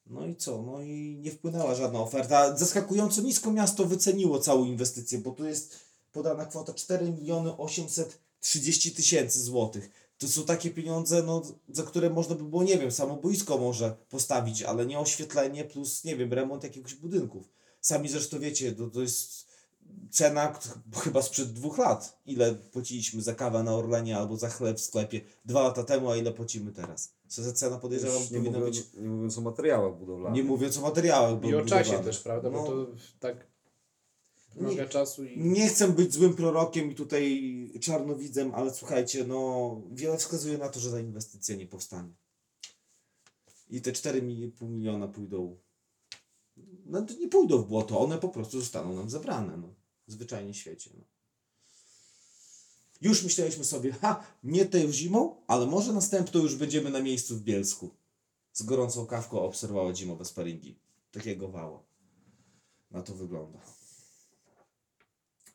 [0.07, 0.63] No i co?
[0.63, 2.57] No i nie wpłynęła żadna oferta.
[2.57, 5.79] Zaskakująco nisko miasto wyceniło całą inwestycję, bo tu jest
[6.13, 9.91] podana kwota 4 miliony 830 tysięcy złotych.
[10.19, 13.21] To są takie pieniądze, no, za które można by było, nie wiem, samo
[13.61, 17.49] może postawić, ale nie oświetlenie plus, nie wiem, remont jakiegoś budynków.
[17.81, 19.46] Sami zresztą wiecie, to, to jest
[20.11, 20.59] cena
[20.95, 22.19] chyba sprzed dwóch lat.
[22.27, 26.17] Ile płaciliśmy za kawę na Orlenie albo za chleb w sklepie dwa lata temu, a
[26.17, 27.13] ile płacimy teraz?
[27.29, 30.37] Co za cena podejrzewam Już nie, powinna mówiąc, być, nie mówiąc o materiałach budowlanych.
[30.37, 32.05] nie mówiąc o materiałach I o czasie budowlanych.
[32.07, 32.51] też, prawda?
[32.51, 32.67] Bo No.
[32.67, 32.87] to
[33.21, 33.47] tak
[34.57, 35.39] Nie- czasu i...
[35.41, 40.81] Nie chcę być złym prorokiem i tutaj czarnowidzem, ale słuchajcie, no wiele wskazuje na to,
[40.81, 42.11] że ta inwestycja nie powstanie.
[43.71, 45.57] I te 4,5 miliona pójdą.
[46.87, 49.57] No to nie pójdą w błoto, one po prostu zostaną nam zabrane.
[49.57, 49.69] No.
[50.07, 50.91] Zwyczajnie świecie.
[50.95, 51.05] No.
[53.01, 57.43] Już myśleliśmy sobie, ha, nie tej zimą, ale może następną już będziemy na miejscu w
[57.43, 57.91] Bielsku.
[58.53, 60.79] Z gorącą kawką obserwować zimowe sparingi.
[61.13, 61.85] Takiego wało.
[62.91, 63.59] Na to wygląda.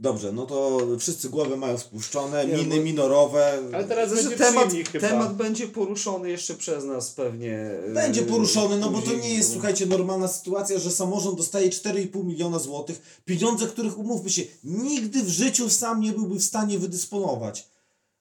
[0.02, 3.60] Dobrze, no to wszyscy głowy mają spuszczone, Nie, miny bo- minorowe.
[3.74, 5.08] Ale teraz Znaczy, będzie temat, chyba.
[5.08, 7.70] temat będzie poruszony jeszcze przez nas pewnie.
[7.94, 12.26] Będzie yy, poruszony, no bo to nie jest, słuchajcie, normalna sytuacja, że samorząd dostaje 4,5
[12.26, 17.70] miliona złotych, pieniądze, których umówmy się, nigdy w życiu sam nie byłby w stanie wydysponować.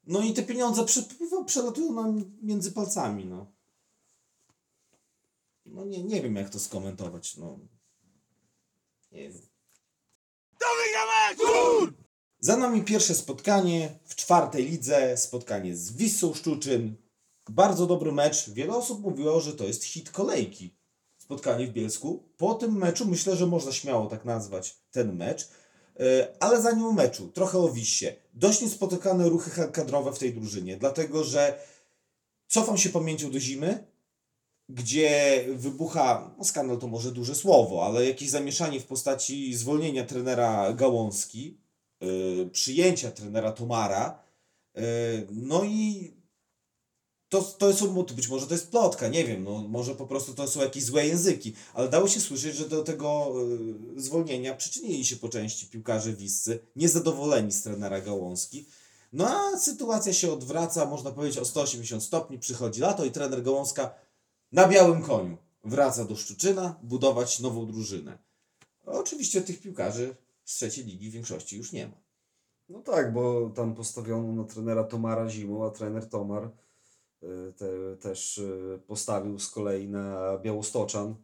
[0.07, 3.47] No i te pieniądze przepływa, przelatują nam między palcami, no.
[5.67, 7.59] No nie, nie wiem, jak to skomentować, no.
[9.13, 9.50] Nie wiem.
[12.41, 16.97] Za nami pierwsze spotkanie w czwartej lidze, spotkanie z Wisłą Szczuczyn.
[17.49, 18.51] Bardzo dobry mecz.
[18.51, 20.77] Wiele osób mówiło, że to jest hit kolejki.
[21.19, 22.29] Spotkanie w Bielsku.
[22.37, 25.49] Po tym meczu myślę, że można śmiało tak nazwać ten mecz.
[26.01, 28.17] E, Ale zanim o meczu, trochę o Wiście.
[28.35, 31.59] Dość niespotykane ruchy kadrowe w tej drużynie, dlatego że
[32.49, 33.90] cofam się pamięcią do zimy,
[34.75, 40.73] gdzie wybucha, no skandal to może duże słowo, ale jakieś zamieszanie w postaci zwolnienia trenera
[40.73, 41.59] Gałązki,
[42.01, 44.23] yy, przyjęcia trenera Tomara,
[44.75, 44.83] yy,
[45.31, 46.13] no i
[47.29, 50.49] to, to są, być może to jest plotka, nie wiem, no może po prostu to
[50.49, 53.33] są jakieś złe języki, ale dało się słyszeć, że do tego
[53.95, 58.67] yy, zwolnienia przyczynili się po części piłkarze Wiscy, niezadowoleni z trenera Gałązki,
[59.13, 63.95] no a sytuacja się odwraca, można powiedzieć o 180 stopni, przychodzi lato i trener Gałązka
[64.53, 68.19] na białym koniu wraca do Szczuczyna budować nową drużynę.
[68.85, 72.01] Oczywiście tych piłkarzy z trzeciej ligi w większości już nie ma.
[72.69, 76.51] No tak, bo tam postawiono na trenera Tomara zimą, a trener Tomar
[77.23, 81.15] y, te, też y, postawił z kolei na Białostoczan.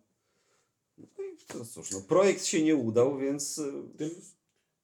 [0.98, 4.10] No i to cóż, no, projekt się nie udał, więc y, Tym,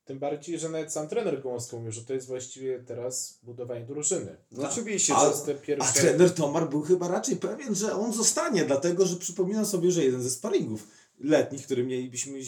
[0.04, 4.36] tym bardziej, że nawet sam trener Gąska mówił, że to jest właściwie teraz budowanie drużyny.
[4.52, 4.72] no Tak.
[4.72, 6.00] oczywiście, jest te A pierwsze...
[6.00, 10.22] trener Tomar był chyba raczej pewien, że on zostanie, dlatego że przypominam sobie, że jeden
[10.22, 10.88] ze sparingów
[11.20, 12.38] letnich, który mielibyśmy,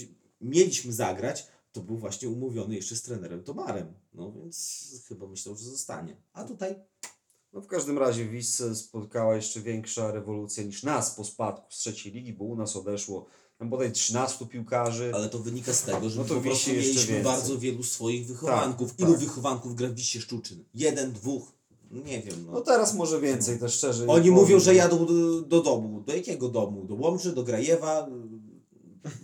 [0.40, 3.92] mieliśmy zagrać, to był właśnie umówiony jeszcze z trenerem Tomarem.
[4.14, 6.16] No więc chyba myślał, że zostanie.
[6.32, 6.74] A tutaj
[7.52, 12.12] No w każdym razie Wisce spotkała jeszcze większa rewolucja niż nas po spadku z trzeciej
[12.12, 13.26] ligi, bo u nas odeszło
[13.64, 15.12] tam bodaj 13 piłkarzy.
[15.14, 17.22] Ale to wynika z tego, że No my to po prostu mieliśmy więcej.
[17.22, 18.90] bardzo wielu swoich wychowanków.
[18.90, 19.20] Tak, Ilu tak.
[19.20, 20.64] wychowanków gra w Wiście Szczuczyn?
[20.74, 21.52] Jeden, dwóch?
[21.90, 22.44] Nie wiem.
[22.46, 22.60] No No.
[22.60, 24.06] teraz może więcej, też szczerze.
[24.06, 24.34] Oni powiem.
[24.34, 26.00] mówią, że jadą do, do domu.
[26.06, 26.84] Do jakiego domu?
[26.84, 28.08] Do Łomży, do Grajewa?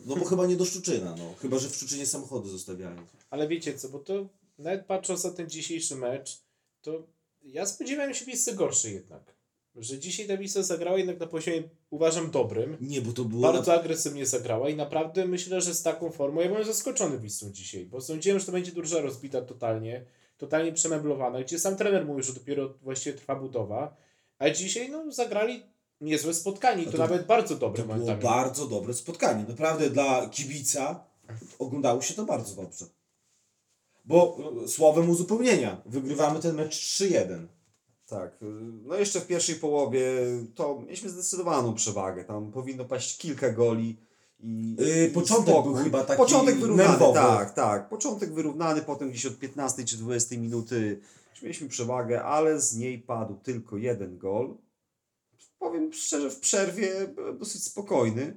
[0.07, 1.35] No bo chyba nie do Szczuczyna, no.
[1.39, 2.97] Chyba, że w Szczuczynie samochody zostawiają.
[3.31, 6.41] Ale wiecie co, bo to nawet patrząc na ten dzisiejszy mecz,
[6.83, 7.03] to
[7.43, 9.35] ja spodziewałem się Wisły gorszej jednak.
[9.77, 12.77] Że dzisiaj ta Wisła zagrała jednak na poziomie, uważam, dobrym.
[12.81, 13.43] Nie, bo to było...
[13.53, 17.87] Bardzo agresywnie zagrała i naprawdę myślę, że z taką formą ja byłem zaskoczony Wisłą dzisiaj,
[17.87, 20.05] bo sądziłem, że to będzie drużyna rozbita totalnie,
[20.39, 23.97] totalnie przemeblowana, gdzie sam trener mówił, że dopiero właściwie trwa budowa,
[24.39, 25.63] a dzisiaj no zagrali
[26.01, 28.23] niezłe spotkanie i to, to- nawet bardzo dobre To było momentami.
[28.23, 29.45] bardzo dobre spotkanie.
[29.49, 31.05] Naprawdę dla kibica
[31.59, 32.85] oglądało się to bardzo dobrze.
[34.05, 37.47] Bo e, słowem uzupełnienia, wygrywamy ten mecz 3-1.
[38.11, 38.33] Tak.
[38.43, 38.47] y,
[38.87, 40.05] No jeszcze w pierwszej połowie
[40.55, 42.25] to mieliśmy zdecydowaną przewagę.
[42.25, 43.97] Tam powinno paść kilka goli.
[44.43, 45.75] I, Yy, i początek spokój.
[45.75, 47.15] był chyba taki Początek wyrównany, nerwowy.
[47.15, 47.89] tak, tak.
[47.89, 51.01] Początek wyrównany, potem gdzieś od 15 czy 20 minuty
[51.33, 54.55] już mieliśmy przewagę, ale z niej padł tylko jeden gol.
[55.59, 58.37] Powiem szczerze, w przerwie byłem dosyć spokojny,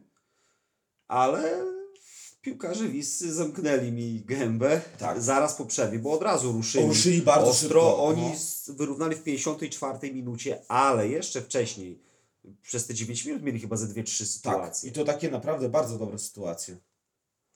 [1.07, 1.65] ale
[2.43, 5.21] piłkarze Wisy zamknęli mi gębę Tak.
[5.21, 6.85] zaraz po przerwie, bo od razu ruszyli.
[6.87, 7.67] Ruszyli bardzo ostro.
[7.67, 8.21] szybko, Oni
[8.67, 8.73] no.
[8.73, 11.99] wyrównali w 54 minucie, ale jeszcze wcześniej,
[12.61, 14.27] przez te 9 minut mieli chyba ze 2-3 Tak.
[14.27, 14.89] sytuacje.
[14.89, 16.77] I to takie naprawdę bardzo dobre sytuacje.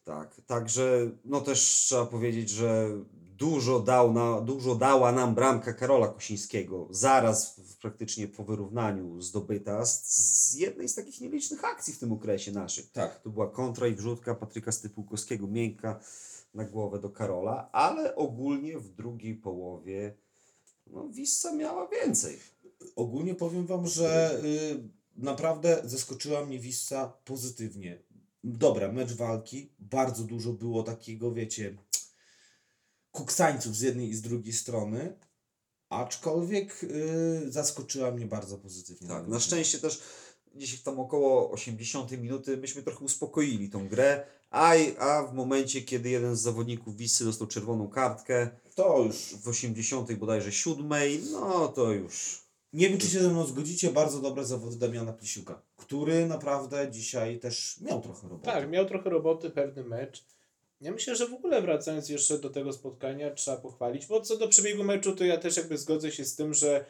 [0.03, 2.89] Tak, także no też trzeba powiedzieć, że
[3.37, 9.85] dużo, dał na, dużo dała nam bramka Karola Kosińskiego, zaraz w, praktycznie po wyrównaniu zdobyta
[9.85, 12.91] z, z jednej z takich nielicznych akcji w tym okresie naszych.
[12.91, 13.19] Tak.
[13.19, 15.99] To była kontra i wrzutka Patryka Stypułkowskiego, miękka
[16.53, 20.13] na głowę do Karola, ale ogólnie w drugiej połowie
[20.87, 22.39] no, Wissa miała więcej.
[22.95, 27.99] Ogólnie powiem Wam, że y, naprawdę zaskoczyła mnie Wissa pozytywnie.
[28.43, 31.77] Dobra, mecz walki, bardzo dużo było takiego, wiecie,
[33.17, 35.13] kuksańców z jednej i z drugiej strony,
[35.89, 39.07] aczkolwiek y, zaskoczyła mnie bardzo pozytywnie.
[39.07, 40.01] Tak, na szczęście też
[40.55, 46.09] gdzieś tam około 80 minuty myśmy trochę uspokoili tą grę, a, a w momencie, kiedy
[46.09, 50.89] jeden z zawodników Wisy dostał czerwoną kartkę To już, w 80 bodajże 7,
[51.31, 55.61] no to już nie wiem czy się ze mną zgodzicie, bardzo dobre zawody Damiana Plisiuka,
[55.75, 58.45] który naprawdę dzisiaj też miał trochę roboty.
[58.45, 60.25] Tak, miał trochę roboty, pewny mecz.
[60.81, 64.47] Ja myślę, że w ogóle wracając jeszcze do tego spotkania, trzeba pochwalić, bo co do
[64.47, 66.85] przebiegu meczu, to ja też jakby zgodzę się z tym, że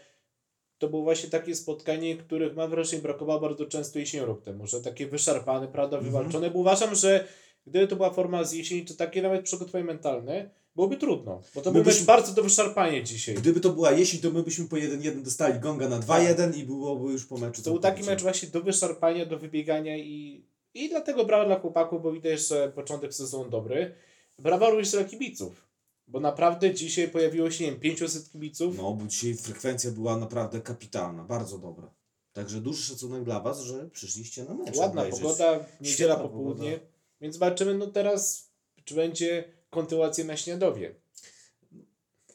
[0.78, 4.82] to było właśnie takie spotkanie, których mam wrażenie brakowało bardzo często jesienią rok temu, że
[4.82, 6.14] takie wyszarpane, prawda, Mhm.
[6.14, 7.28] wywalczone, bo uważam, że
[7.68, 11.70] gdyby to była forma z jesieni, to takie nawet przygotowanie mentalne, byłoby trudno, bo to
[11.70, 13.36] My był mecz byśmy- bardzo do wyszarpania dzisiaj.
[13.36, 17.12] Gdyby to była jesień, to my byśmy po 1-1 dostali gonga na 2-1 i byłoby
[17.12, 17.62] już po meczu.
[17.64, 20.44] To był taki mecz właśnie do wyszarpania, do wybiegania i,
[20.78, 23.94] i dlatego brawa dla chłopaków, bo widać, że początek sezonu dobry.
[24.40, 25.68] Brawa również dla kibiców,
[26.08, 28.78] bo naprawdę dzisiaj pojawiło się, nie wiem, 500 kibiców.
[28.78, 31.92] No, bo dzisiaj frekwencja była naprawdę kapitalna, bardzo dobra.
[32.34, 34.78] Także duży szacunek dla Was, że przyszliście na mecz.
[34.78, 35.22] Ładna obejrzeć.
[35.22, 36.92] pogoda, niedziela popołudnie, pogoda.
[37.22, 38.50] więc zobaczymy no teraz,
[38.86, 40.96] czy będzie kontynuacja na Śniadowie.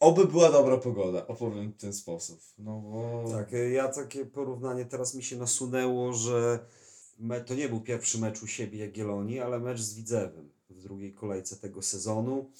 [0.01, 2.41] Oby była dobra pogoda, opowiem w ten sposób.
[2.59, 3.25] No bo...
[3.31, 6.59] Tak, ja takie porównanie teraz mi się nasunęło, że
[7.47, 11.57] to nie był pierwszy mecz u siebie Jagiellonii, ale mecz z Widzewem w drugiej kolejce
[11.57, 12.51] tego sezonu.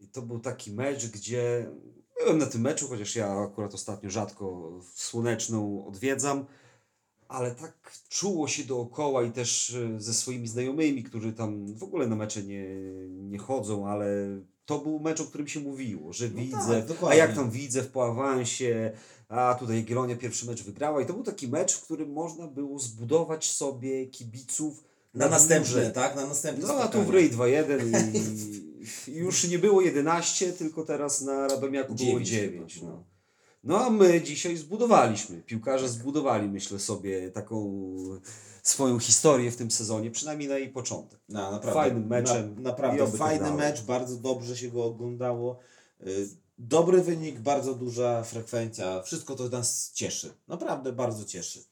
[0.00, 1.70] I to był taki mecz, gdzie
[2.18, 6.46] byłem na tym meczu, chociaż ja akurat ostatnio rzadko słoneczną odwiedzam,
[7.28, 12.06] ale tak czuło się dookoła i też y, ze swoimi znajomymi, którzy tam w ogóle
[12.06, 12.64] na mecze nie,
[13.08, 14.06] nie chodzą, ale
[14.66, 17.82] to był mecz, o którym się mówiło, że No widzę, tak, a jak tam widzę
[17.82, 18.92] po awansie,
[19.28, 22.78] a tutaj Jagiellonia pierwszy mecz wygrała i to był taki mecz, w którym można było
[22.78, 25.92] zbudować sobie kibiców Na następne, dłużej.
[25.92, 26.16] tak?
[26.16, 27.64] Na następne No a tu w ryj 2-1
[29.06, 32.74] i, i już nie było 11, tylko teraz na Radomiaku było Dziewięć 9.
[32.74, 33.04] chyba, No.
[33.64, 37.84] No a my dzisiaj zbudowaliśmy, piłkarze zbudowali myślę sobie taką
[38.62, 41.20] swoją historię w tym sezonie, przynajmniej na jej początek.
[41.28, 45.58] No, naprawdę, Fajnym meczem Na, naprawdę fajny mecz, bardzo dobrze się go oglądało.
[46.06, 49.02] Y, Dobry wynik, bardzo duża frekwencja.
[49.02, 50.34] Wszystko to nas cieszy.
[50.48, 51.64] Naprawdę bardzo cieszy.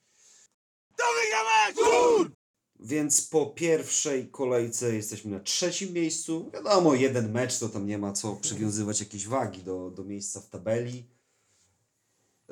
[2.80, 6.50] Więc po pierwszej kolejce jesteśmy na trzecim miejscu.
[6.54, 10.48] Wiadomo, jeden mecz to tam nie ma co przywiązywać jakiejś wagi do, do miejsca w
[10.48, 11.11] tabeli.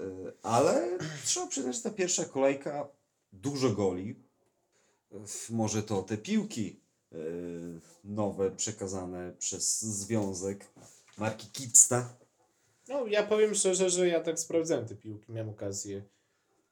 [0.01, 2.89] Yy, Ale trzeba przyznać, że ta pierwsza kolejka
[3.33, 4.15] dużo goli.
[5.51, 6.81] Może to te piłki
[7.13, 7.19] yy,
[8.05, 10.67] nowe przekazane przez związek
[11.19, 12.17] marki Kipsta.
[12.89, 16.03] No ja powiem szczerze, że ja tak sprawdzałem te piłki, miałem okazję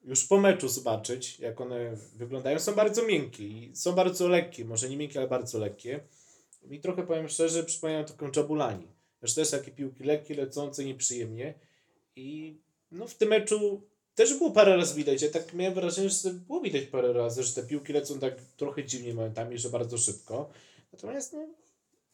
[0.05, 2.59] już po meczu zobaczyć, jak one wyglądają.
[2.59, 6.01] Są bardzo miękkie i są bardzo lekkie, może nie miękkie, ale bardzo lekkie.
[6.62, 8.87] Mi trochę, powiem szczerze, przypominają taką Jabulani.
[9.21, 11.55] Też też takie piłki lekkie, lecące, nieprzyjemnie.
[12.17, 12.57] I
[12.90, 13.83] no w tym meczu
[14.14, 15.22] też było parę razy widać.
[15.22, 18.85] Ja tak miałem wrażenie, że było widać parę razy, że te piłki lecą tak trochę
[18.85, 20.51] dziwnie momentami, że bardzo szybko.
[20.92, 21.48] Natomiast no,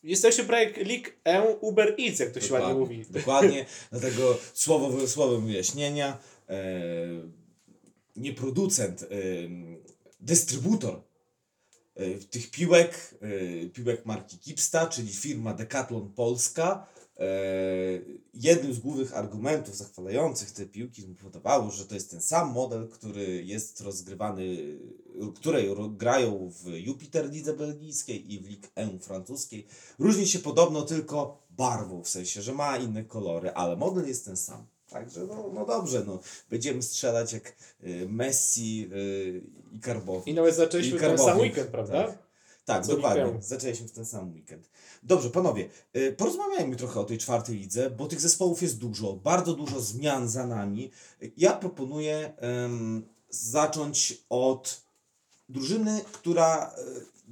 [0.02, 3.04] jesteście prawie jak League E Uber Eats, jak to się ładnie mówi.
[3.10, 6.56] Dokładnie, dlatego słowo, słowem wyjaśnienia, e,
[8.16, 9.06] nie producent, e,
[10.20, 11.02] dystrybutor
[11.94, 16.86] e, tych piłek, e, piłek marki Kipsta, czyli firma Decathlon Polska,
[18.34, 23.44] jednym z głównych argumentów zachwalających te piłki podawało, że to jest ten sam model, który
[23.44, 24.56] jest rozgrywany,
[25.34, 29.66] której ro- grają w Jupiter Lidze Belgijskiej i w Ligue 1 francuskiej.
[29.98, 34.36] Różni się podobno tylko barwą, w sensie, że ma inne kolory, ale model jest ten
[34.36, 34.66] sam.
[34.88, 40.30] Także no, no dobrze, no, będziemy strzelać jak y, Messi y, i Karbowi.
[40.30, 42.06] I nawet zaczęliśmy ten sam weekend, prawda?
[42.06, 42.18] Tak,
[42.64, 43.22] tak Co dokładnie.
[43.22, 43.48] Ligue 1.
[43.48, 44.70] Zaczęliśmy w ten sam weekend.
[45.02, 49.54] Dobrze, panowie, y, porozmawiajmy trochę o tej czwartej lidze, bo tych zespołów jest dużo, bardzo
[49.54, 50.90] dużo zmian za nami.
[51.36, 54.80] Ja proponuję em, zacząć od
[55.48, 56.74] drużyny, która,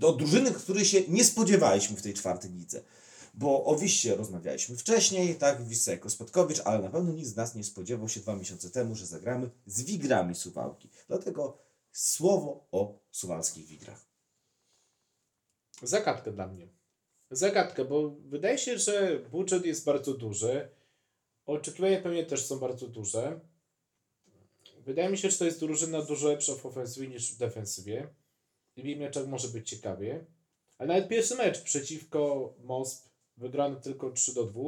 [0.03, 2.83] y, od drużyny, której się nie spodziewaliśmy w tej czwartej lidze.
[3.35, 7.55] Bo o Wiście rozmawialiśmy wcześniej, tak, Wisła jako Spadkowicz, ale na pewno nikt z nas
[7.55, 10.89] nie spodziewał się dwa miesiące temu, że zagramy z Wigrami Suwałki.
[11.09, 11.59] Dlatego
[11.93, 14.12] słowo o suwalskich Wigrach.
[15.83, 16.69] Zagadka dla mnie.
[17.31, 20.69] Zagadka, bo wydaje się, że budżet jest bardzo duży.
[21.47, 23.41] Oczekiwania pewnie też są bardzo duże.
[24.79, 28.09] Wydaje mi się, że to jest drużyna dużo lepsza w ofensywie niż w defensywie.
[28.77, 30.25] I w jej meczach może być ciekawie.
[30.79, 34.63] Ale nawet pierwszy mecz przeciwko MOSP wygrano tylko 3 do 2.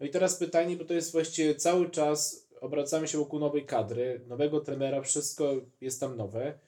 [0.00, 4.20] No i teraz pytanie, bo to jest właściwie cały czas obracamy się wokół nowej kadry,
[4.26, 6.58] nowego trenera, wszystko jest tam nowe.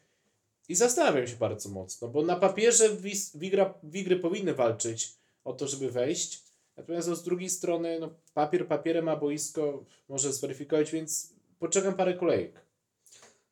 [0.68, 2.96] I zastanawiam się bardzo mocno, bo na papierze
[3.34, 6.44] Wigra, Wigry powinny walczyć o to, żeby wejść.
[6.76, 12.14] Natomiast no, z drugiej strony, no, papier papierem, a boisko może zweryfikować, więc poczekam parę
[12.14, 12.64] kolejek.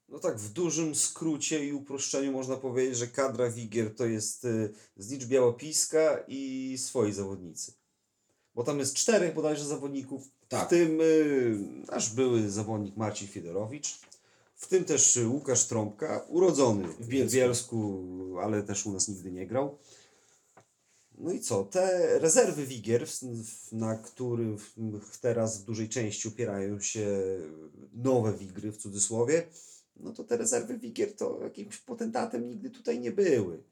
[0.08, 4.72] No tak, w dużym skrócie i uproszczeniu można powiedzieć, że kadra Wigier to jest y,
[4.96, 7.72] znicz Białopiska i swoi zawodnicy.
[8.54, 10.66] Bo tam jest czterech bodajże zawodników, Tak.
[10.66, 11.58] w tym y,
[11.90, 13.98] nasz były zawodnik Marcin Fiedorowicz,
[14.62, 17.36] w tym też Łukasz Trąbka, urodzony w Bielsku.
[17.36, 18.04] Bielsku,
[18.42, 19.78] ale też u nas nigdy nie grał.
[21.18, 21.64] No i co?
[21.64, 23.06] Te rezerwy Wigier,
[23.72, 24.74] na których
[25.20, 27.06] teraz w dużej części opierają się
[27.92, 29.46] nowe Wigry w cudzysłowie,
[29.96, 33.62] no to te rezerwy Wigier to jakimś potentatem nigdy tutaj nie były.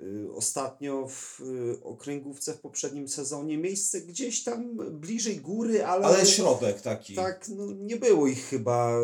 [0.00, 6.26] Y, Ostatnio w y, okręgówce w poprzednim sezonie miejsce gdzieś tam bliżej góry, ale, Ale
[6.26, 7.14] środek taki.
[7.14, 8.98] tak no, nie było ich chyba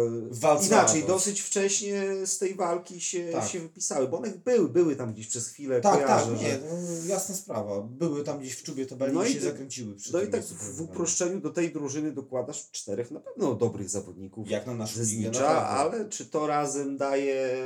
[0.66, 1.04] inaczej.
[1.04, 3.48] Dosyć wcześnie z tej walki się, Tak.
[3.48, 6.60] się wypisały, bo one były, były tam gdzieś przez chwilę, Tak, tak, kojarzę, nie, że...
[6.70, 7.80] no, jasna sprawa.
[7.80, 9.94] Były tam gdzieś w czubie tabeli No i się tak- zakręciły.
[9.94, 14.50] Przy No i tak w uproszczeniu do tej drużyny dokładasz czterech na pewno dobrych zawodników
[14.50, 17.56] Jak na naszą ligę, ale czy to razem daje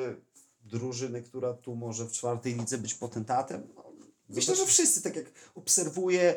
[0.64, 3.68] drużynę, która tu może w czwartej lidze być potentatem?
[3.74, 3.92] No,
[4.28, 6.36] myślę, że wszyscy, tak jak obserwuję,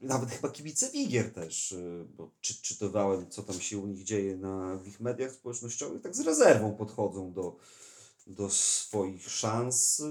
[0.00, 4.36] nawet chyba kibice Wigier też, y, bo czy, czytywałem, co tam się u nich dzieje
[4.36, 7.56] na w ich mediach społecznościowych, tak z rezerwą podchodzą do,
[8.26, 10.02] do swoich szans,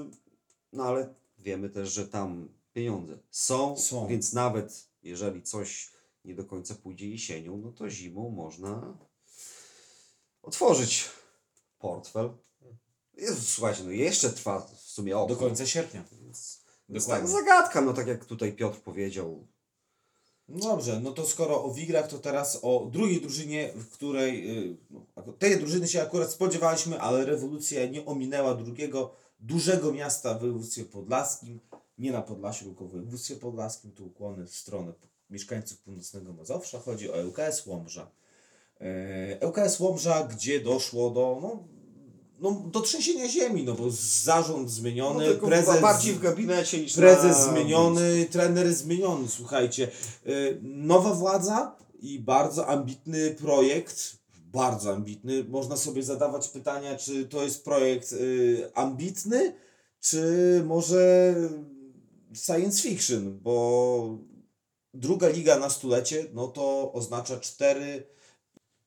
[0.74, 4.08] no ale wiemy też, że tam pieniądze są, Są.
[4.08, 5.92] więc nawet jeżeli coś
[6.26, 8.98] nie do końca pójdzie jesienią, no to zimą można
[10.42, 11.10] otworzyć
[11.80, 12.30] portfel.
[13.18, 15.36] Jezu, słuchajcie, no jeszcze trwa w sumie okno.
[15.36, 16.04] Do końca sierpnia.
[16.22, 19.48] Więc, więc tak, zagadka, no tak jak tutaj Piotr powiedział.
[20.48, 24.78] No dobrze, no to skoro o Wigrach, to teraz o drugiej drużynie, w której y,
[24.90, 30.86] no, tej drużyny się akurat spodziewaliśmy, ale rewolucja nie ominęła drugiego dużego miasta w województwie
[30.86, 31.60] podlaskim.
[31.98, 33.92] Nie na Podlasiu, tylko w województwie podlaskim.
[33.92, 34.94] Tu ukłony w stronę
[35.30, 36.80] mieszkańców północnego Mazowsza.
[36.80, 38.12] Chodzi o ŁKS Łomża.
[38.82, 41.64] E, ŁKS Łomża, gdzie doszło do, no,
[42.40, 43.84] no, do trzęsienia ziemi, no bo
[44.24, 45.82] zarząd zmieniony, No, prezes...
[45.82, 49.88] bardziej w gabinecie niż Prezes na zmieniony, trener zmieniony, słuchajcie.
[50.28, 55.44] y, Nowa władza i bardzo ambitny projekt, bardzo ambitny.
[55.44, 59.56] Można sobie zadawać pytania, czy to jest projekt y, ambitny,
[60.00, 60.24] czy
[60.66, 61.36] może
[62.46, 64.18] science fiction, bo
[64.94, 68.08] druga liga na stulecie, no to oznacza cztery,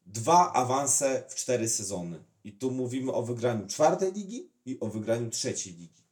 [0.06, 2.24] dwa awanse w cztery sezony.
[2.46, 6.06] I tu mówimy o wygraniu czwartej ligi i o wygraniu trzeciej ligi.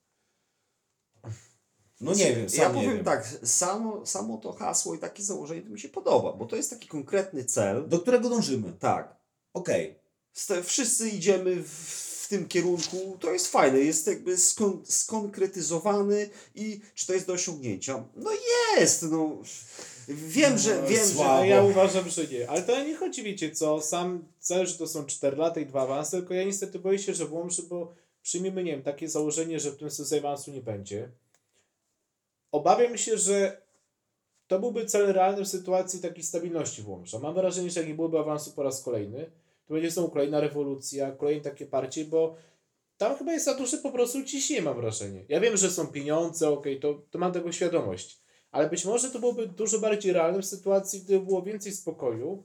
[2.00, 3.04] No nie wiem, sam ja powiem wiem.
[3.04, 6.70] tak, samo, samo to hasło i takie założenie to mi się podoba, bo to jest
[6.70, 7.88] taki konkretny cel.
[7.88, 8.72] Do którego dążymy?
[8.72, 9.16] Tak.
[9.52, 9.98] Okej.
[10.32, 11.68] sta- wszyscy idziemy w,
[12.24, 17.32] w tym kierunku, to jest fajne, jest jakby skon, skonkretyzowany i czy to jest do
[17.32, 18.04] osiągnięcia?
[18.16, 18.30] No
[18.76, 19.42] jest, no.
[20.08, 21.42] Wiem, że, No, wiem, słabo.
[21.42, 21.48] że...
[21.48, 22.50] Ja uważam, że nie.
[22.50, 25.82] Ale to nie chodzi, wiecie co, sam cel, że to są 4 lata i 2
[25.82, 29.60] awanse, tylko ja niestety boję się, że w Łomży, bo przyjmijmy, nie wiem, takie założenie,
[29.60, 31.08] że w tym sezonie awansu nie będzie.
[32.52, 33.62] Obawiam się, że
[34.46, 37.18] to byłby cel realny w sytuacji takiej stabilności w Łomży.
[37.18, 39.30] Mam wrażenie, że jak nie byłoby awansu po raz kolejny,
[39.66, 42.36] to będzie znowu kolejna rewolucja, kolejne takie parcie, bo
[42.96, 45.24] tam chyba jest za duże po prostu ciśnienie, mam wrażenie.
[45.28, 48.23] Ja wiem, że są pieniądze, okej, to, to mam tego świadomość.
[48.54, 52.42] Ale być może to byłoby dużo bardziej realne w sytuacji, gdyby było więcej spokoju,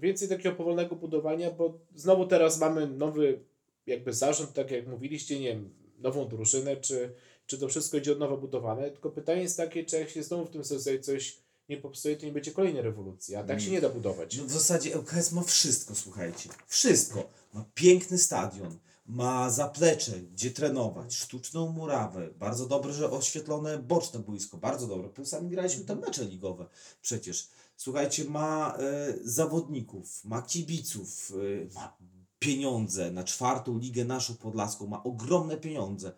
[0.00, 3.40] więcej takiego powolnego budowania, bo znowu teraz mamy nowy
[3.86, 7.14] jakby zarząd, tak jak mówiliście, nie wiem, nową drużynę, czy,
[7.46, 10.44] czy to wszystko idzie od nowa budowane, tylko pytanie jest takie, czy jak się znowu
[10.44, 13.80] w tym sezonie coś nie popsuje, to nie będzie kolejnej rewolucji, a tak się nie
[13.80, 14.36] da budować.
[14.36, 16.50] No w zasadzie ŁKS ma wszystko, słuchajcie.
[16.66, 17.30] Wszystko.
[17.52, 24.86] Ma piękny stadion, ma zaplecze, gdzie trenować, sztuczną murawę, bardzo dobrze oświetlone boczne boisko, bardzo
[24.86, 25.24] dobre.
[25.24, 26.66] Sami graliśmy tam mecze ligowe
[27.02, 27.48] przecież.
[27.76, 31.32] Słuchajcie, ma e, zawodników, ma kibiców,
[31.70, 31.96] e, ma
[32.38, 36.12] pieniądze na czwartą ligę naszą podlaską, ma ogromne pieniądze.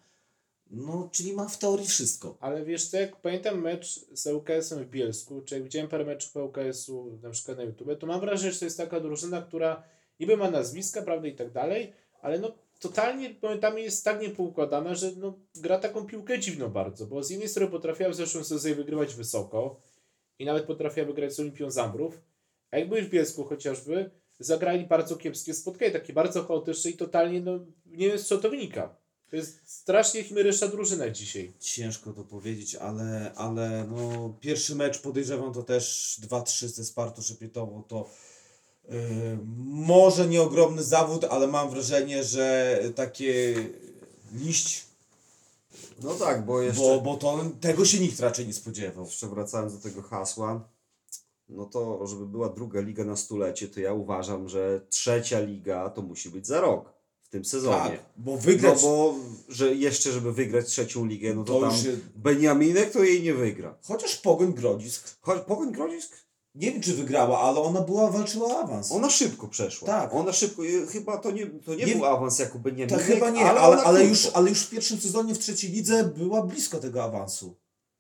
[0.71, 2.37] No, czyli ma w teorii wszystko.
[2.41, 6.37] Ale wiesz co, jak pamiętam mecz z ŁKS-em w Bielsku, czy jak widziałem parę meczów
[6.37, 9.83] ŁKS-u na przykład na YouTube, to mam wrażenie, że to jest taka drużyna, która
[10.21, 15.13] niby ma nazwiska, prawda, i tak dalej, ale no totalnie momentami jest tak niepoukładana, że
[15.17, 19.15] no, gra taką piłkę dziwną bardzo, bo z jednej strony potrafiła w zeszłym sezonie wygrywać
[19.15, 19.81] wysoko
[20.39, 22.21] i nawet potrafiła wygrać z Olimpią Zambrów,
[22.71, 27.41] a jak byli w Bielsku chociażby, zagrali bardzo kiepskie spotkanie, takie bardzo chaotyczne i totalnie,
[27.41, 28.97] no nie wiem z czego to wynika.
[29.31, 31.53] To jest strasznie chimieryczna drużyna dzisiaj.
[31.61, 37.85] Ciężko to powiedzieć, ale, ale no, pierwszy mecz podejrzewam to też 2-3 ze Spartą Szepietowo
[37.89, 38.11] to
[39.65, 43.55] może nie ogromny zawód, ale mam wrażenie, że takie
[44.35, 44.87] liść,
[46.03, 46.81] No tak, bo jeszcze...
[46.83, 49.05] bo, bo to tego się nikt raczej nie spodziewał.
[49.05, 50.69] jeszcze wracając do tego hasła,
[51.49, 56.03] no to żeby była druga liga na stulecie, to ja uważam, że trzecia liga to
[56.03, 57.91] musi być za rok w tym sezonie.
[57.91, 59.15] Tak, bo No wygrać bo
[59.49, 63.35] że jeszcze, żeby wygrać trzecią ligę, no to, to tam już Beniaminek to jej nie
[63.35, 63.79] wygra.
[63.83, 66.26] chociaż Pogoń Grodzisk, Choć Pogoń Grodzisk,
[66.57, 68.93] nie wiem czy wygrała, ale ona była, walczyła o awans.
[68.93, 69.87] ona szybko przeszła.
[69.89, 70.15] Tak.
[70.15, 73.31] Ona szybko, i chyba to nie, to nie, Nie- był awans jako Beniaminek, To chyba
[73.31, 76.79] nie, ale, ale, ale, już, ale już w pierwszym sezonie w trzeciej lidze była blisko
[76.79, 77.57] tego awansu.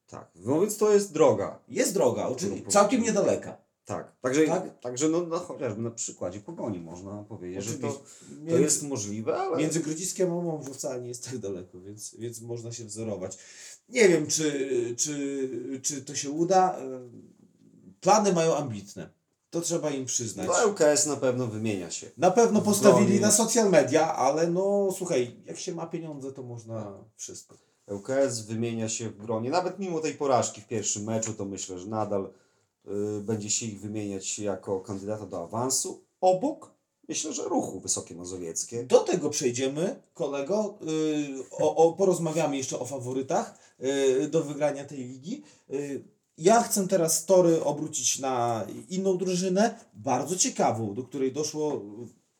[0.06, 1.58] Tak, no więc to jest droga.
[1.68, 3.66] Jest droga, oczywiście, całkiem niedaleka.
[3.84, 4.80] Tak, także, Tak?
[4.80, 8.04] także no, no chociażby na przykładzie Pogoni można powiedzieć, że to, Oczywiście.
[8.36, 9.56] to Między- jest możliwe, ale...
[9.56, 13.38] Między Grodziskiem a Łomżą wcale nie jest tak daleko, więc, więc można się wzorować.
[13.88, 15.50] Nie wiem, czy, czy,
[15.82, 16.78] czy to się uda.
[18.00, 19.08] Plany mają ambitne.
[19.50, 20.46] To trzeba im przyznać.
[20.46, 22.10] No ŁKS na pewno wymienia się.
[22.16, 26.92] Na pewno postawili na social media, ale no słuchaj, jak się ma pieniądze, to można
[27.16, 27.56] wszystko.
[27.90, 29.50] ŁKS wymienia się w gronie.
[29.50, 32.30] Nawet mimo tej porażki w pierwszym meczu, to myślę, że nadal
[32.86, 36.04] y, będzie się ich wymieniać jako kandydata do awansu.
[36.20, 36.70] Obok,
[37.08, 38.84] myślę, że ruchu Wysokie Mazowieckie.
[38.84, 40.78] Do tego przejdziemy, kolego.
[40.80, 45.42] Yy, o, o, porozmawiamy jeszcze o faworytach yy, do wygrania tej ligi.
[46.38, 51.82] Ja chcę teraz tory obrócić na inną drużynę, bardzo ciekawą, do której doszło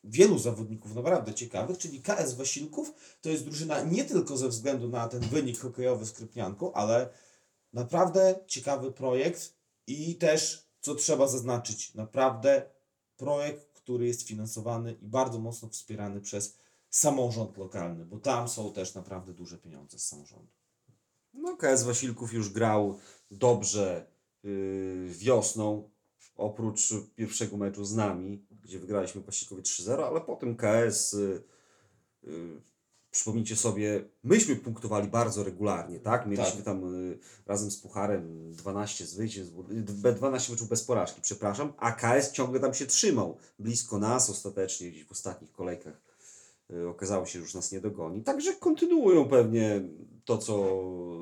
[0.04, 2.94] wielu zawodników naprawdę ciekawych, czyli KS Wasilków.
[3.20, 7.08] To jest drużyna nie tylko ze względu na ten wynik hokejowy z Krypnianką, ale
[7.72, 12.70] naprawdę ciekawy projekt i też, co trzeba zaznaczyć, naprawdę
[13.16, 16.56] projekt, który jest finansowany i bardzo mocno wspierany przez
[16.90, 20.52] samorząd lokalny, bo tam są też naprawdę duże pieniądze z samorządu.
[21.32, 22.98] No, KS Wasilków już grał
[23.30, 24.06] dobrze
[24.44, 25.90] y, wiosną,
[26.36, 31.42] oprócz pierwszego meczu z nami, gdzie wygraliśmy Wasilkowie 3-0, ale potem KS, y,
[32.24, 32.60] y,
[33.10, 36.26] przypomnijcie sobie, myśmy punktowali bardzo regularnie, tak?
[36.26, 36.64] Mieliśmy Tak.
[36.64, 36.82] tam
[37.46, 42.60] razem z Pucharem 12 zwycięstw, y, be- 12 meczów bez porażki, przepraszam, a KS ciągle
[42.60, 46.06] tam się trzymał, blisko nas ostatecznie, gdzieś w ostatnich kolejkach.
[46.90, 48.22] Okazało się, że już nas nie dogoni.
[48.22, 49.82] Także kontynuują pewnie
[50.24, 50.80] to, co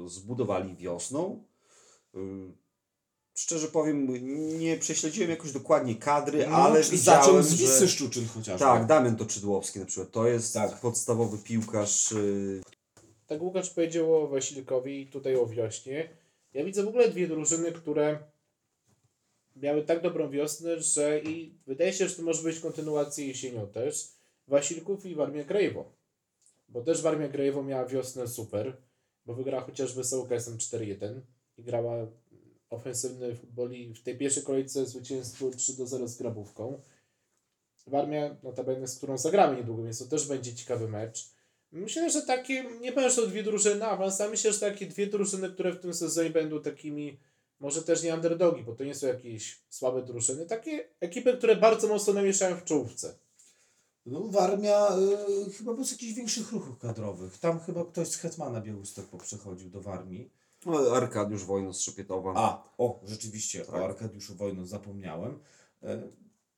[0.09, 1.45] zbudowali wiosną.
[3.37, 4.09] Szczerze powiem,
[4.59, 7.57] nie prześledziłem jakoś dokładnie kadry, ale No, zaczął z że...
[7.57, 8.59] Wisły Szczuczyn chociażby.
[8.65, 10.11] Tak, Damian Toczydłowski na przykład.
[10.11, 10.81] To jest Tak.
[10.81, 12.13] podstawowy piłkarz.
[12.13, 12.63] y,
[13.27, 16.09] Tak Łukasz powiedział o Wasilkowi i tutaj o wiośnie.
[16.55, 18.19] Ja widzę w ogóle dwie drużyny, które
[19.57, 24.09] miały tak dobrą wiosnę, że i wydaje się, że to może być kontynuacja jesienią też.
[24.49, 25.93] Wasilków i Warmia Krajewo.
[26.69, 28.77] Bo też Warmia Krajewo miała wiosnę super,
[29.27, 31.21] bo wygrała chociażby z UKS-em 4-1
[31.59, 32.07] i grała
[32.71, 36.81] ofensywny futbol i w tej pierwszej kolejce zwycięstwo 3 do 0 z Grabówką.
[37.87, 41.31] Warmia, notabene z którą zagramy niedługo, więc to też będzie ciekawy mecz.
[41.73, 44.87] Myślę, że takie, nie powiem, że to dwie drużyny na awans, ale myślę, że takie
[44.87, 47.21] dwie drużyny, które w tym sezonie będą takimi,
[47.61, 51.89] może też nie underdogi, bo to nie są jakieś słabe drużyny, takie ekipy, które bardzo
[51.89, 53.15] mocno namieszają w czołówce.
[54.07, 54.89] No, Warmia
[55.49, 57.39] y, chyba bez jakichś większych ruchów kadrowych.
[57.39, 60.31] Tam chyba ktoś z Hetmana Białystok przechodził do Warmii.
[60.67, 62.33] No, Arkadiusz Wojno z Szepietowa.
[62.37, 63.75] A, o, rzeczywiście, Tak.
[63.75, 65.39] o Arkadiuszu Wojno zapomniałem.
[65.83, 66.03] E,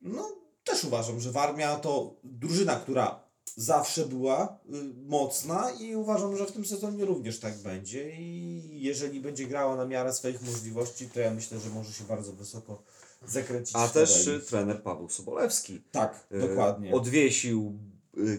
[0.01, 0.29] No,
[0.65, 3.21] też uważam, że Warmia to drużyna, która
[3.57, 9.21] zawsze była y, mocna i uważam, że w tym sezonie również tak będzie i jeżeli
[9.21, 12.83] będzie grała na miarę swoich możliwości, to ja myślę, że może się bardzo wysoko
[13.27, 15.83] zakręcić A też trener Paweł Sobolewski.
[15.93, 16.95] Tak, y, dokładnie.
[16.95, 17.79] Odwiesił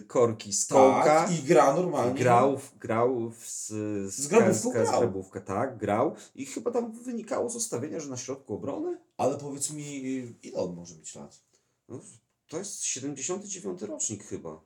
[0.06, 1.04] korki z kołka.
[1.04, 2.20] tak, i gra normalnie.
[2.20, 3.66] Grał, w- grał w, z,
[4.14, 4.86] Z Grabówką z, grał.
[4.86, 6.14] z Grabówkę, tak, grał.
[6.34, 8.98] I chyba tam wynikało z ustawienia, że na środku obrony.
[9.16, 11.40] Ale powiedz mi, y, ile on może mieć lat?
[11.88, 12.00] No,
[12.48, 14.60] to jest 79 rocznik chyba.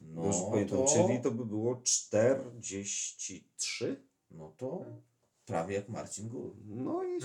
[0.00, 4.04] No Już pamiętam, to, czyli to by było 43?
[4.30, 4.84] no to
[5.46, 6.54] prawie jak Marcin Gul.
[6.66, 7.18] No i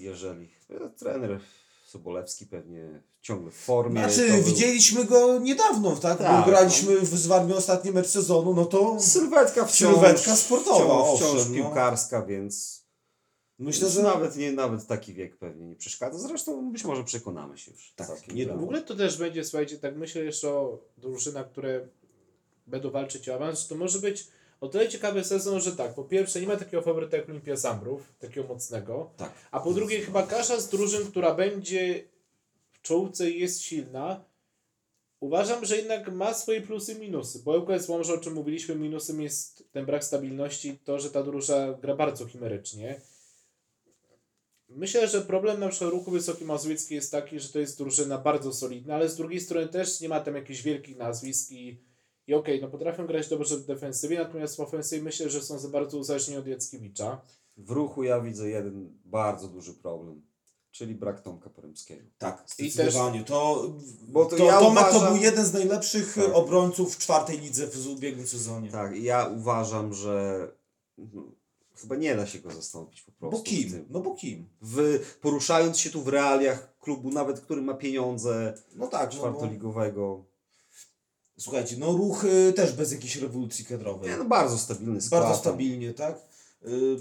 [0.00, 0.50] jeżeli
[0.98, 1.40] trener
[1.84, 4.00] Sobolewski pewnie ciągle w formie.
[4.00, 6.18] Znaczy, był- widzieliśmy go niedawno, tak?
[6.18, 11.04] Tak, Bo graliśmy w z Warmią ostatni mecz sezonu, no to Sylwetka wciąż, Sylwetka sportowa,
[11.04, 11.54] wciąż, wciąż owszem, no.
[11.62, 12.84] piłkarska, więc
[13.58, 16.18] myślę, że nawet, nie, nawet taki wiek pewnie nie przeszkadza.
[16.18, 17.92] Zresztą być może przekonamy się już.
[17.96, 21.88] Tak, nie- W ogóle to też będzie, słuchajcie, tak myślę jeszcze o drużynach, które
[22.66, 24.26] będą walczyć o awans, to może być
[24.60, 28.02] o tyle ciekawy sezon, że tak, po pierwsze nie ma takiego faworyta jak Olimpia Zambrów,
[28.18, 29.30] takiego mocnego, tak.
[29.50, 32.04] a po drugie chyba każda z drużyn, która będzie
[32.80, 34.24] w czołówce jest silna,
[35.20, 39.22] uważam, że jednak ma swoje plusy i minusy, bo ŁKS Łomża, o czym mówiliśmy, minusem
[39.22, 43.00] jest ten brak stabilności, to, że ta drużyna gra bardzo chimerycznie.
[44.68, 48.52] Myślę, że problem na przykład ruchu Wysoki Mazowiecki jest taki, że to jest drużyna bardzo
[48.52, 51.80] solidna, ale z drugiej strony też nie ma tam jakichś wielkich nazwisk i,
[52.26, 55.68] i okej, no potrafią grać dobrze w defensywie, natomiast w ofensywie myślę, że są za
[55.68, 57.20] bardzo uzależnieni od Jackiewicza.
[57.56, 60.22] W ruchu ja widzę jeden bardzo duży problem,
[60.70, 62.02] czyli brak Tomka Poremskiego.
[62.18, 63.24] Tak, zdecydowanie.
[63.24, 63.70] To,
[64.08, 66.34] Bo to, to ja Tomek to uważam- był jeden z najlepszych Tak.
[66.34, 68.70] obrońców w czwartej lidze w ubiegłym sezonie.
[68.70, 70.48] Tak, ja uważam, że
[71.76, 73.38] chyba nie da się go zastąpić po prostu.
[73.38, 73.86] Bo kim?
[73.90, 74.48] No bo kim?
[74.62, 79.28] W, poruszając się tu w realiach klubu, nawet który ma pieniądze No tak, no bo,
[79.28, 80.24] czwartoligowego.
[81.38, 84.10] słuchajcie, no ruch y, też bez jakiejś rewolucji kadrowej.
[84.10, 85.22] Nie, no bardzo stabilny skład.
[85.22, 86.18] Bardzo stabilnie, tak?
[86.66, 86.96] Y,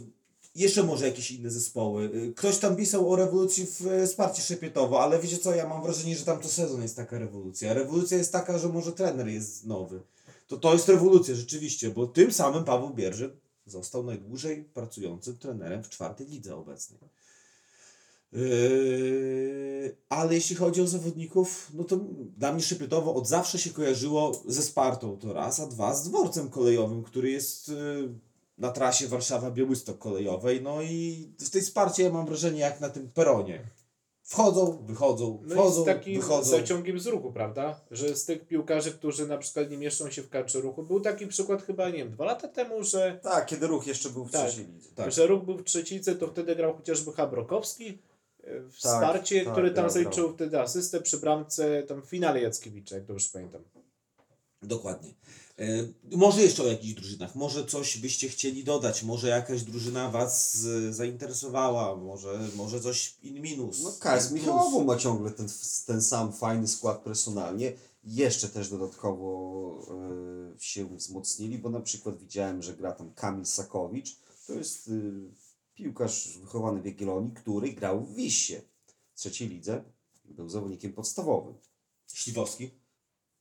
[0.60, 2.12] jeszcze może jakieś inne zespoły.
[2.16, 5.84] Y, ktoś tam pisał o rewolucji w y, Sparcie Szepietowo, ale wiecie co, ja mam
[5.84, 7.74] wrażenie, że tam to sezon jest taka rewolucja.
[7.74, 10.01] Rewolucja jest taka, że może trener jest nowy.
[10.47, 13.36] To to jest rewolucja rzeczywiście, bo tym samym Paweł Bierzy
[13.66, 16.99] został najdłużej pracującym trenerem w czwartej lidze obecnej.
[18.32, 21.99] Yy, ale jeśli chodzi o zawodników, no to
[22.38, 26.49] dla mnie Szepietowo od zawsze się kojarzyło ze Spartą, to raz, a dwa z dworcem
[26.49, 28.14] kolejowym, który jest yy,
[28.60, 30.62] na trasie Warszawa-Białystok kolejowej.
[30.62, 33.64] No i w tej Sparcie ja mam wrażenie jak na tym peronie.
[34.24, 36.49] Wchodzą, wychodzą, No i wchodzą, z takim wychodzą.
[36.51, 37.82] zaciągiem z ruchu, prawda?
[37.91, 41.28] Że z tych piłkarzy, którzy na przykład nie mieszczą się w kadrze ruchu, był taki
[41.28, 44.51] przykład chyba, nie wiem, dwa lata temu, że, Tak, kiedy ruch jeszcze był w Tak.
[44.95, 45.12] Tak.
[45.12, 47.88] że ruch był w trzecicy, to wtedy grał chociażby Habrokowski
[48.43, 50.34] e, w Tak, Sparcie, tak, który tam grał, zaliczył grał.
[50.36, 53.62] wtedy asystę przy bramce tam w finale Jackiewicza, jak dobrze pamiętam.
[54.62, 55.14] Dokładnie.
[55.60, 55.66] E,
[56.12, 60.95] może jeszcze o jakichś drużynach, może coś byście chcieli dodać, może jakaś drużyna Was z,
[60.95, 63.84] zainteresowała, może, może coś in minus.
[63.84, 64.32] No plus.
[64.32, 65.47] Michałowo ma ciągle ten,
[65.86, 67.74] ten sam fajny skład personalnie.
[68.03, 69.30] Jeszcze też dodatkowo
[70.55, 74.16] e, się wzmocnili, bo na przykład widziałem, że gra tam Kamil Sakowicz.
[74.47, 75.32] To jest y,
[75.76, 78.62] piłkarz wychowany w Jagiellonii, który grał w Wisie
[79.14, 79.84] w trzeciej lidze.
[80.26, 81.53] Był zawodnikiem podstawowym.
[82.14, 82.72] Śliwowski.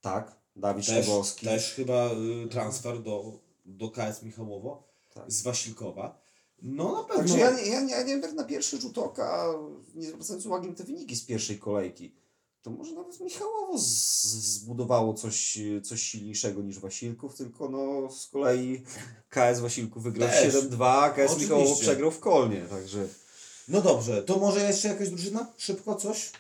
[0.01, 1.47] Tak, Dawid Też, Szybowski.
[1.47, 2.11] też chyba
[2.45, 3.33] y, transfer do,
[3.65, 4.83] do KS Michałowo
[5.15, 5.33] Tak.
[5.33, 6.21] z Wasilkowa.
[6.63, 7.17] No na pewno.
[7.23, 9.55] Także ja, nie- ja, ja nie wiem, na pierwszy rzut oka,
[9.95, 12.15] nie zwracając uwagi na te wyniki z pierwszej kolejki,
[12.63, 18.83] to może nawet Michałowo z, zbudowało coś, coś silniejszego niż Wasilków, tylko no z kolei
[19.31, 20.55] KS Wasilków wygrał Też.
[20.55, 21.43] 7-2, a KS Oczywiście.
[21.55, 23.09] Michałowo przegrał w Kolnie, także...
[23.69, 25.47] No dobrze, to może jeszcze jakaś drużyna?
[25.57, 26.31] Szybko coś?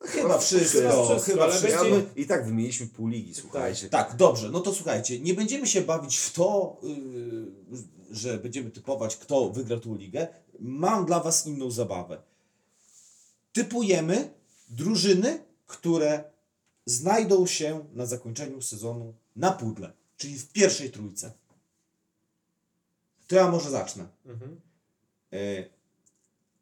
[0.00, 1.84] Chyba wszystko, chyba chyba wszystko, wszystko.
[1.84, 3.88] Będzie- I tak wymieniliśmy pół ligi, słuchajcie.
[3.88, 7.76] Tak, dobrze, no to słuchajcie, nie będziemy się bawić w to, yy,
[8.10, 10.28] że będziemy typować, kto wygra tą ligę.
[10.58, 12.22] Mam dla Was inną zabawę.
[13.52, 14.30] Typujemy
[14.68, 16.24] drużyny, które
[16.86, 21.32] znajdą się na zakończeniu sezonu na pudle, czyli w pierwszej trójce.
[23.26, 24.06] To ja może zacznę.
[24.26, 24.60] Mhm.
[25.32, 25.36] E,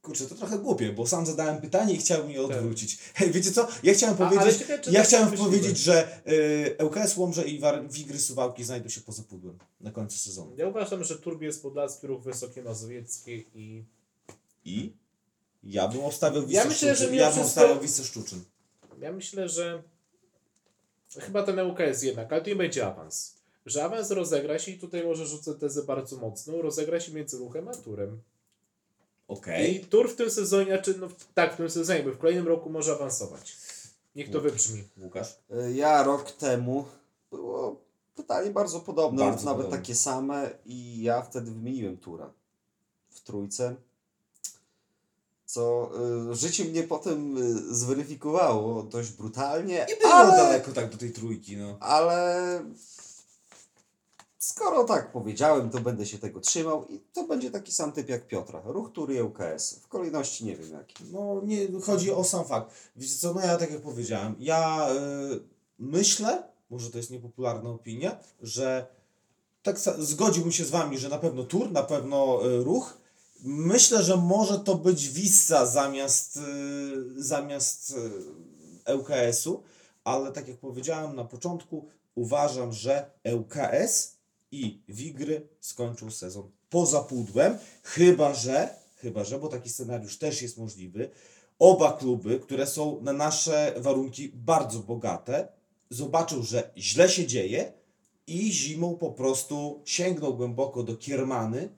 [0.04, 2.56] Kurczę, to trochę głupie, bo sam zadałem pytanie i chciałem je Tak.
[2.56, 2.98] odwrócić.
[3.14, 3.68] Hej, wiecie co?
[3.82, 7.88] Ja chciałem A- powiedzieć, ciekawe, ja tak chciałem powiedzieć, że y, ŁKS Łomże i War,
[7.90, 10.52] Wigry Suwałki znajdą się poza pudłem na końcu sezonu.
[10.56, 13.84] Ja uważam, że Turbiec Podlaski, Ruch Wysokie Mazowieckie i...
[14.64, 14.92] I?
[15.64, 18.44] Ja bym obstawiał Ja Wisłę myślę, że Ja bym Szczuczyn.
[19.00, 19.82] Ja myślę, że
[21.18, 23.34] chyba ten ŁKS jednak, ale to nie będzie awans.
[23.66, 27.68] Że awans rozegra się i tutaj może rzucę tezę bardzo mocną, rozegra się między Ruchem
[27.68, 28.20] a Turem.
[29.28, 29.76] Okej.
[29.76, 32.70] I Tur w tym sezonie, znaczy no tak, w tym sezonie, bo w kolejnym roku
[32.70, 33.56] może awansować.
[34.16, 34.84] Niech to wybrzmi.
[35.02, 35.36] Łukasz?
[35.68, 36.84] Y, Ja rok temu
[37.30, 37.76] było
[38.16, 39.78] pytanie bardzo podobne, Bardzo nawet podobne.
[39.78, 42.30] takie same i ja wtedy wymieniłem Tura
[43.10, 43.74] w trójce.
[45.46, 45.90] Co
[46.32, 51.12] y, życie mnie potem y, zweryfikowało dość brutalnie, Nie było ale, daleko tak do tej
[51.12, 51.76] trójki, no.
[51.80, 52.64] ale
[54.48, 58.26] skoro tak powiedziałem, to będę się tego trzymał i to będzie taki sam typ jak
[58.26, 58.62] Piotra.
[58.64, 59.74] Ruch Tury ŁKS.
[59.82, 61.04] W kolejności nie wiem jaki.
[61.12, 62.70] No nie, chodzi o sam fakt.
[62.96, 65.40] Wiecie co, no ja tak jak powiedziałem, ja y,
[65.78, 68.86] myślę, może to jest niepopularna opinia, że
[69.62, 72.98] tak zgodziłbym się z wami, że na pewno Tur, na pewno y, Ruch.
[73.42, 76.42] Myślę, że może to być Wissa zamiast, y,
[77.22, 77.94] zamiast
[78.88, 79.62] y, ŁKS-u,
[80.04, 84.13] ale tak jak powiedziałem na początku, uważam, że ŁKS
[84.60, 90.58] i Wigry skończą sezon poza pudłem, chyba że, chyba że, bo taki scenariusz też jest
[90.58, 91.10] możliwy,
[91.58, 95.48] oba kluby, które są na nasze warunki bardzo bogate,
[95.90, 97.72] zobaczą, że źle się dzieje
[98.26, 101.68] i zimą po prostu sięgną głęboko do kiermany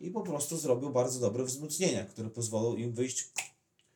[0.00, 3.30] i po prostu zrobią bardzo dobre wzmocnienia, które pozwolą im wyjść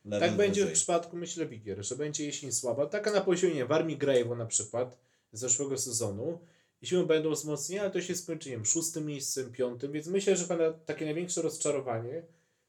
[0.05, 0.75] level Tak będzie w wyżej.
[0.75, 2.85] przypadku, myślę, Wigier, że będzie jesień słaba.
[2.85, 4.97] Taka na poziomie Warmii Grajewo na przykład
[5.33, 6.39] z zeszłego sezonu.
[6.81, 10.47] Jeśli będą wzmocnienia, ale to się skończy, nie wiem, szóstym miejscem, piątym, więc myślę, że
[10.47, 12.23] chyba takie największe rozczarowanie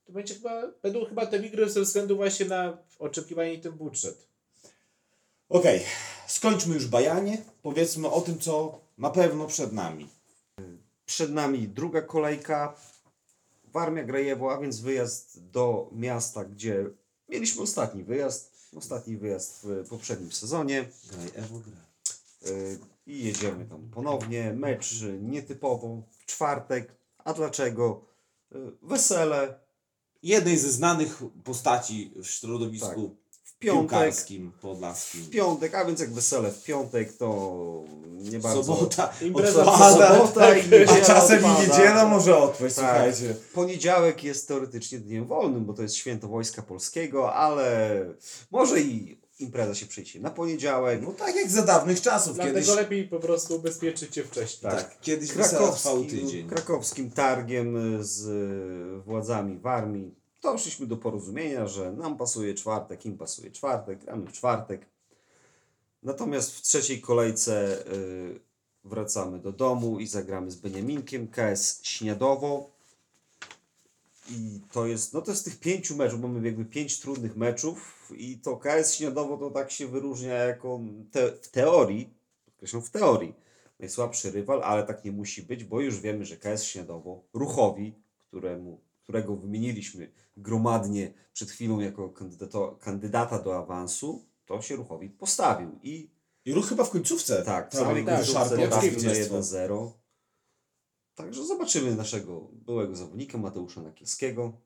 [0.04, 4.26] to będzie chyba, będą chyba te Wigry ze względu właśnie na oczekiwanie i ten budżet.
[5.48, 5.84] Okej,
[6.26, 7.42] skończmy już bajanie.
[7.62, 10.08] Powiedzmy o tym, co na pewno przed nami.
[11.06, 12.76] Przed nami druga kolejka.
[13.72, 16.86] Warmia Grajewo, a więc wyjazd do miasta, gdzie
[17.28, 18.52] mieliśmy ostatni wyjazd.
[18.76, 20.88] Ostatni wyjazd w poprzednim sezonie.
[21.10, 22.54] Graj Ewo, graj.
[22.54, 24.52] Yy, I jedziemy tam ponownie.
[24.52, 26.94] Mecz y, nietypowo w czwartek.
[27.18, 28.04] A dlaczego?
[28.50, 29.62] Yy, Wesele
[30.22, 33.90] Jednej ze znanych postaci w środowisku w piątek.
[33.90, 35.22] piłkarskim podlaskim.
[35.22, 37.84] W piątek, a więc jak wesele w piątek, to
[38.18, 38.64] nie bardzo.
[38.64, 41.60] Sobota Impreza odpada, sobota i a niedziela czasem i odpada.
[41.62, 42.84] niedziela może odpaść, Tak.
[42.84, 43.34] słuchajcie.
[43.54, 48.04] Poniedziałek jest teoretycznie dniem wolnym, bo to jest święto Wojska Polskiego, ale
[48.50, 51.02] może i impreza się przejdzie na poniedziałek.
[51.02, 54.72] No tak jak za dawnych czasów, Dlatego kiedyś, lepiej po prostu ubezpieczyć się wcześniej.
[54.72, 56.18] tak, kiedyś wesela trwał tydzień.
[56.20, 63.06] Krakowskim, krakowskim targiem z y, władzami w armii doszliśmy do porozumienia, że nam pasuje czwartek,
[63.06, 64.86] im pasuje czwartek, gramy w czwartek.
[66.02, 68.40] Natomiast w trzeciej kolejce y,
[68.84, 72.70] wracamy do domu i zagramy z Beniaminkiem, KS Śniadowo.
[74.30, 78.38] I to jest, no to z tych pięciu meczów, mamy jakby pięć trudnych meczów i
[78.38, 82.14] to KS Śniadowo to tak się wyróżnia jako te, w teorii,
[82.44, 83.34] podkreślam w teorii,
[83.78, 87.94] najsłabszy rywal, ale tak nie musi być, bo już wiemy, że KS Śniadowo, Ruchowi,
[88.28, 95.78] któremu, którego wymieniliśmy gromadnie przed chwilą jako kandydato, kandydata do awansu, to się Ruchowi postawił
[95.82, 96.10] i
[96.44, 97.42] I ruch chyba w końcówce.
[97.42, 99.40] tak, w Tam samej tak, końcówce zwycięstwo.
[99.40, 100.01] 1-0.
[101.14, 104.60] Także zobaczymy naszego byłego zawodnika Mateusza Nakielskiego,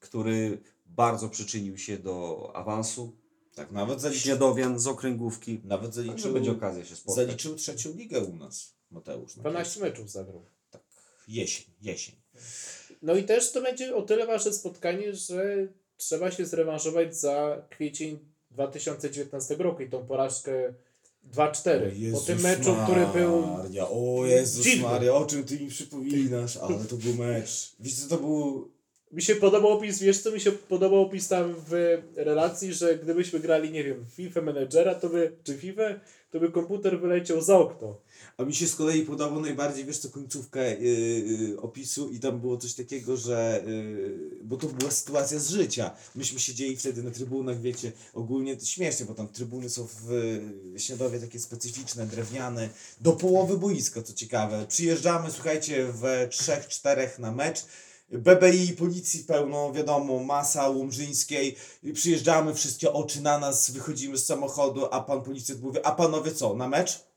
[0.00, 3.16] który bardzo przyczynił się do awansu
[3.54, 5.60] Tak, nawet zaliczył, Śniadowian z okręgówki.
[5.64, 7.26] nawet Także zaliczył, będzie okazja się spotkać.
[7.26, 9.34] zaliczył trzecią ligę u nas, Mateusz.
[9.34, 10.44] 12 meczów zagrał.
[10.70, 10.82] Tak,
[11.28, 12.14] jesień, jesień.
[13.02, 18.18] No i też to będzie o tyle wasze spotkanie, że trzeba się zrewanżować za kwiecień
[18.50, 20.74] 2019 roku i tą porażkę
[21.34, 22.12] 2-4.
[22.12, 24.82] Po tym meczu, który był Maria, o Jezus dziwny.
[24.82, 27.72] Maria, o czym ty mi przypominasz, ale to był mecz.
[27.80, 28.70] Wiesz co to był...
[29.12, 33.40] Mi się podobał opis, wiesz co mi się podobał opis tam w relacji, że gdybyśmy
[33.40, 35.82] grali, nie wiem, FIFA Managera, to by, czy FIFA,
[36.30, 37.96] to by komputer wyleciał za okno.
[38.36, 42.56] A mi się z kolei podobał najbardziej, wiesz co, końcówkę yy, opisu i tam było
[42.56, 45.90] coś takiego, że, yy, bo to była sytuacja z życia.
[46.14, 51.20] Myśmy siedzieli wtedy na trybunach, wiecie, ogólnie śmiesznie, bo tam trybuny są w yy, Śniadowie
[51.20, 52.68] takie specyficzne, drewniane,
[53.00, 54.66] do połowy boiska, co ciekawe.
[54.68, 57.64] Przyjeżdżamy, słuchajcie, we trzech, czterech na mecz,
[58.12, 61.56] BBI, policji pełno, wiadomo, masa Łomżyńskiej,
[61.94, 66.54] przyjeżdżamy, wszystkie oczy na nas, wychodzimy z samochodu, a pan policjant mówi, a panowie co,
[66.54, 67.11] na mecz?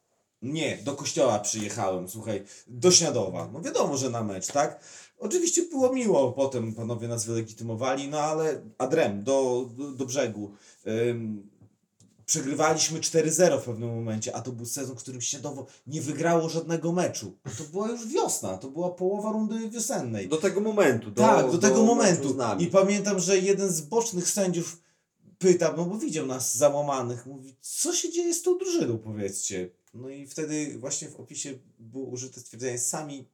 [0.46, 3.50] Nie, do kościoła przyjechałem, słuchaj, do Śniadowa.
[3.54, 4.80] No wiadomo, że na mecz, tak?
[5.20, 10.52] Oczywiście było miło, potem panowie nas wylegitymowali, no ale adrem, do, do, do brzegu.
[10.88, 11.50] Ym,
[12.26, 16.91] przegrywaliśmy 4-0 w pewnym momencie, a to był sezon, w którym Śniadowo nie wygrało żadnego
[16.91, 17.38] meczu.
[17.58, 20.28] To była już wiosna, to była połowa rundy wiosennej.
[20.28, 21.12] Do tego momentu.
[21.12, 22.64] Do, tak, do, tego meczu momentu.
[22.64, 24.82] I pamiętam, że jeden z bocznych sędziów
[25.38, 29.70] pytał, no bo widział nas załamanych, mówi, co się dzieje z tą drużyną, powiedzcie.
[29.96, 33.28] No i wtedy właśnie w opisie było użyte stwierdzenie, sami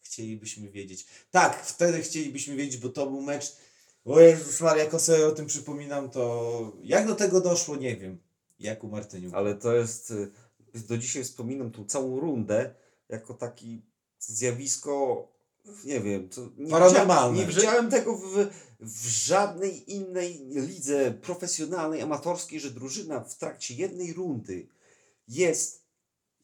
[0.00, 1.06] chcielibyśmy wiedzieć.
[1.30, 3.56] Tak, wtedy chcielibyśmy wiedzieć, bo to był mecz,
[4.04, 8.18] o Jezus Maria, jak sobie o tym przypominam, to jak do tego doszło, nie wiem.
[8.58, 9.30] Jak u Martyniu.
[9.34, 10.10] Ale to jest.
[10.10, 10.30] y,
[10.88, 12.74] Do dzisiaj wspominam tą całą rundę
[13.08, 13.82] jako taki
[14.18, 15.28] zjawisko.
[15.84, 17.06] Nie wiem, to nie Paranormalne.
[17.06, 18.46] widziałem, nie widziałem tego w,
[18.80, 24.68] w żadnej innej lidze profesjonalnej, amatorskiej, że drużyna w trakcie jednej rundy
[25.28, 25.82] jest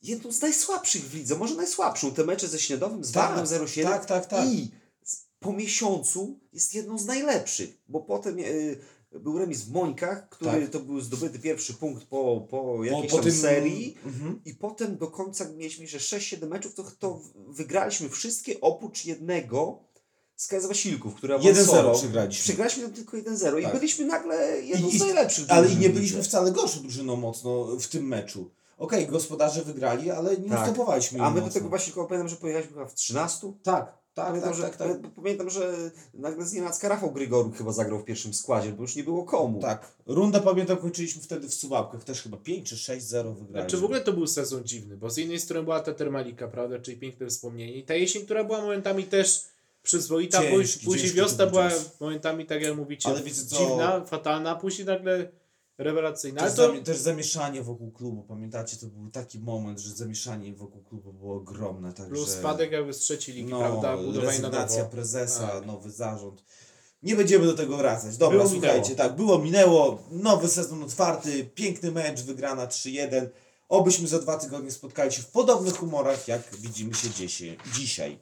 [0.03, 2.14] jedną z najsłabszych w lidze, może najsłabszą.
[2.14, 4.49] Te mecze ze Śniadowym, z Tak, Warnem 07 tak, tak, tak.
[4.49, 4.70] i
[5.39, 8.78] po miesiącu jest jedną z najlepszych, bo potem y,
[9.12, 10.70] był remis w Mońkach, który Tak.
[10.70, 14.41] to był zdobyty pierwszy punkt po, po jakiejś po tam tym- serii Mhm.
[14.45, 19.85] i potem do końca mieliśmy, że 6-7 meczów, to, to wygraliśmy wszystkie oprócz jednego
[20.37, 21.95] z KS Wasilków, który 1-0 awansował.
[21.99, 22.43] przegraliśmy.
[22.45, 23.74] Przegraliśmy tam tylko 1-0 i Tak.
[23.74, 27.87] byliśmy nagle jedną I- z najlepszych Ale i nie byliśmy wcale gorszą drużyną mocno w
[27.87, 28.51] tym meczu.
[28.85, 30.59] Okej, gospodarze wygrali, ale nie Tak.
[30.61, 31.61] ustępowaliśmy A my do mocno.
[31.61, 34.89] tego Wasilkowa pamiętam, że pojechaliśmy chyba w 13 Tak, tak, Pamiętam, tak, że, tak, tak.
[35.16, 39.05] pamiętam, że nagle z nienacka Rafał Grygoruk chyba zagrał w pierwszym składzie, bo już nie
[39.05, 39.61] było komu.
[39.61, 39.93] Tak.
[40.07, 43.51] Rundę pamiętam kończyliśmy wtedy w Suwałkach, też chyba 5 czy 6-0 wygraliśmy.
[43.51, 46.78] Znaczy w ogóle to był sezon dziwny, bo z jednej strony była ta Termalika, prawda,
[46.78, 47.74] czyli piękne wspomnienie.
[47.74, 49.43] I ta jesień, która była momentami też
[49.82, 52.01] przyzwoita, Ciężki, później, ciężki wiosna był była czas.
[52.01, 55.28] momentami, tak jak mówicie, Ale wiecie dziwna, fatalna, a później nagle
[55.79, 56.41] rewelacyjna.
[56.43, 61.12] Też, to, też zamieszanie wokół klubu, pamiętacie, to był taki moment, że zamieszanie wokół klubu
[61.12, 61.93] było ogromne.
[61.93, 64.91] Także, plus spadek jakby z trzeciej ligi, no, prawda, budowanie na rezygnacja nowo.
[64.91, 65.66] prezesa, Tak.
[65.66, 66.45] nowy zarząd.
[67.03, 68.16] Nie będziemy do tego wracać.
[68.16, 68.97] Dobra, Było, słuchajcie, minęło.
[69.09, 73.27] tak, było, minęło, nowy sezon otwarty, piękny mecz, wygrana 3-1.
[73.68, 77.57] Obyśmy za dwa tygodnie spotkali się w podobnych humorach, jak widzimy się dzisiaj.
[77.75, 78.18] dzisiaj.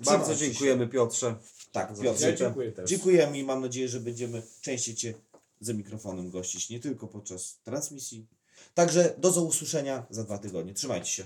[0.00, 1.34] Bardzo dziękujemy Piotrze.
[1.72, 2.30] Tak, Piotrze.
[2.30, 2.90] Ja dziękuję też.
[2.90, 5.14] Dziękujemy i mam nadzieję, że będziemy częściej Cię
[5.60, 8.26] ze mikrofonem gościć, nie tylko podczas transmisji.
[8.74, 10.74] Także do usłyszenia za dwa tygodnie.
[10.74, 11.24] Trzymajcie się.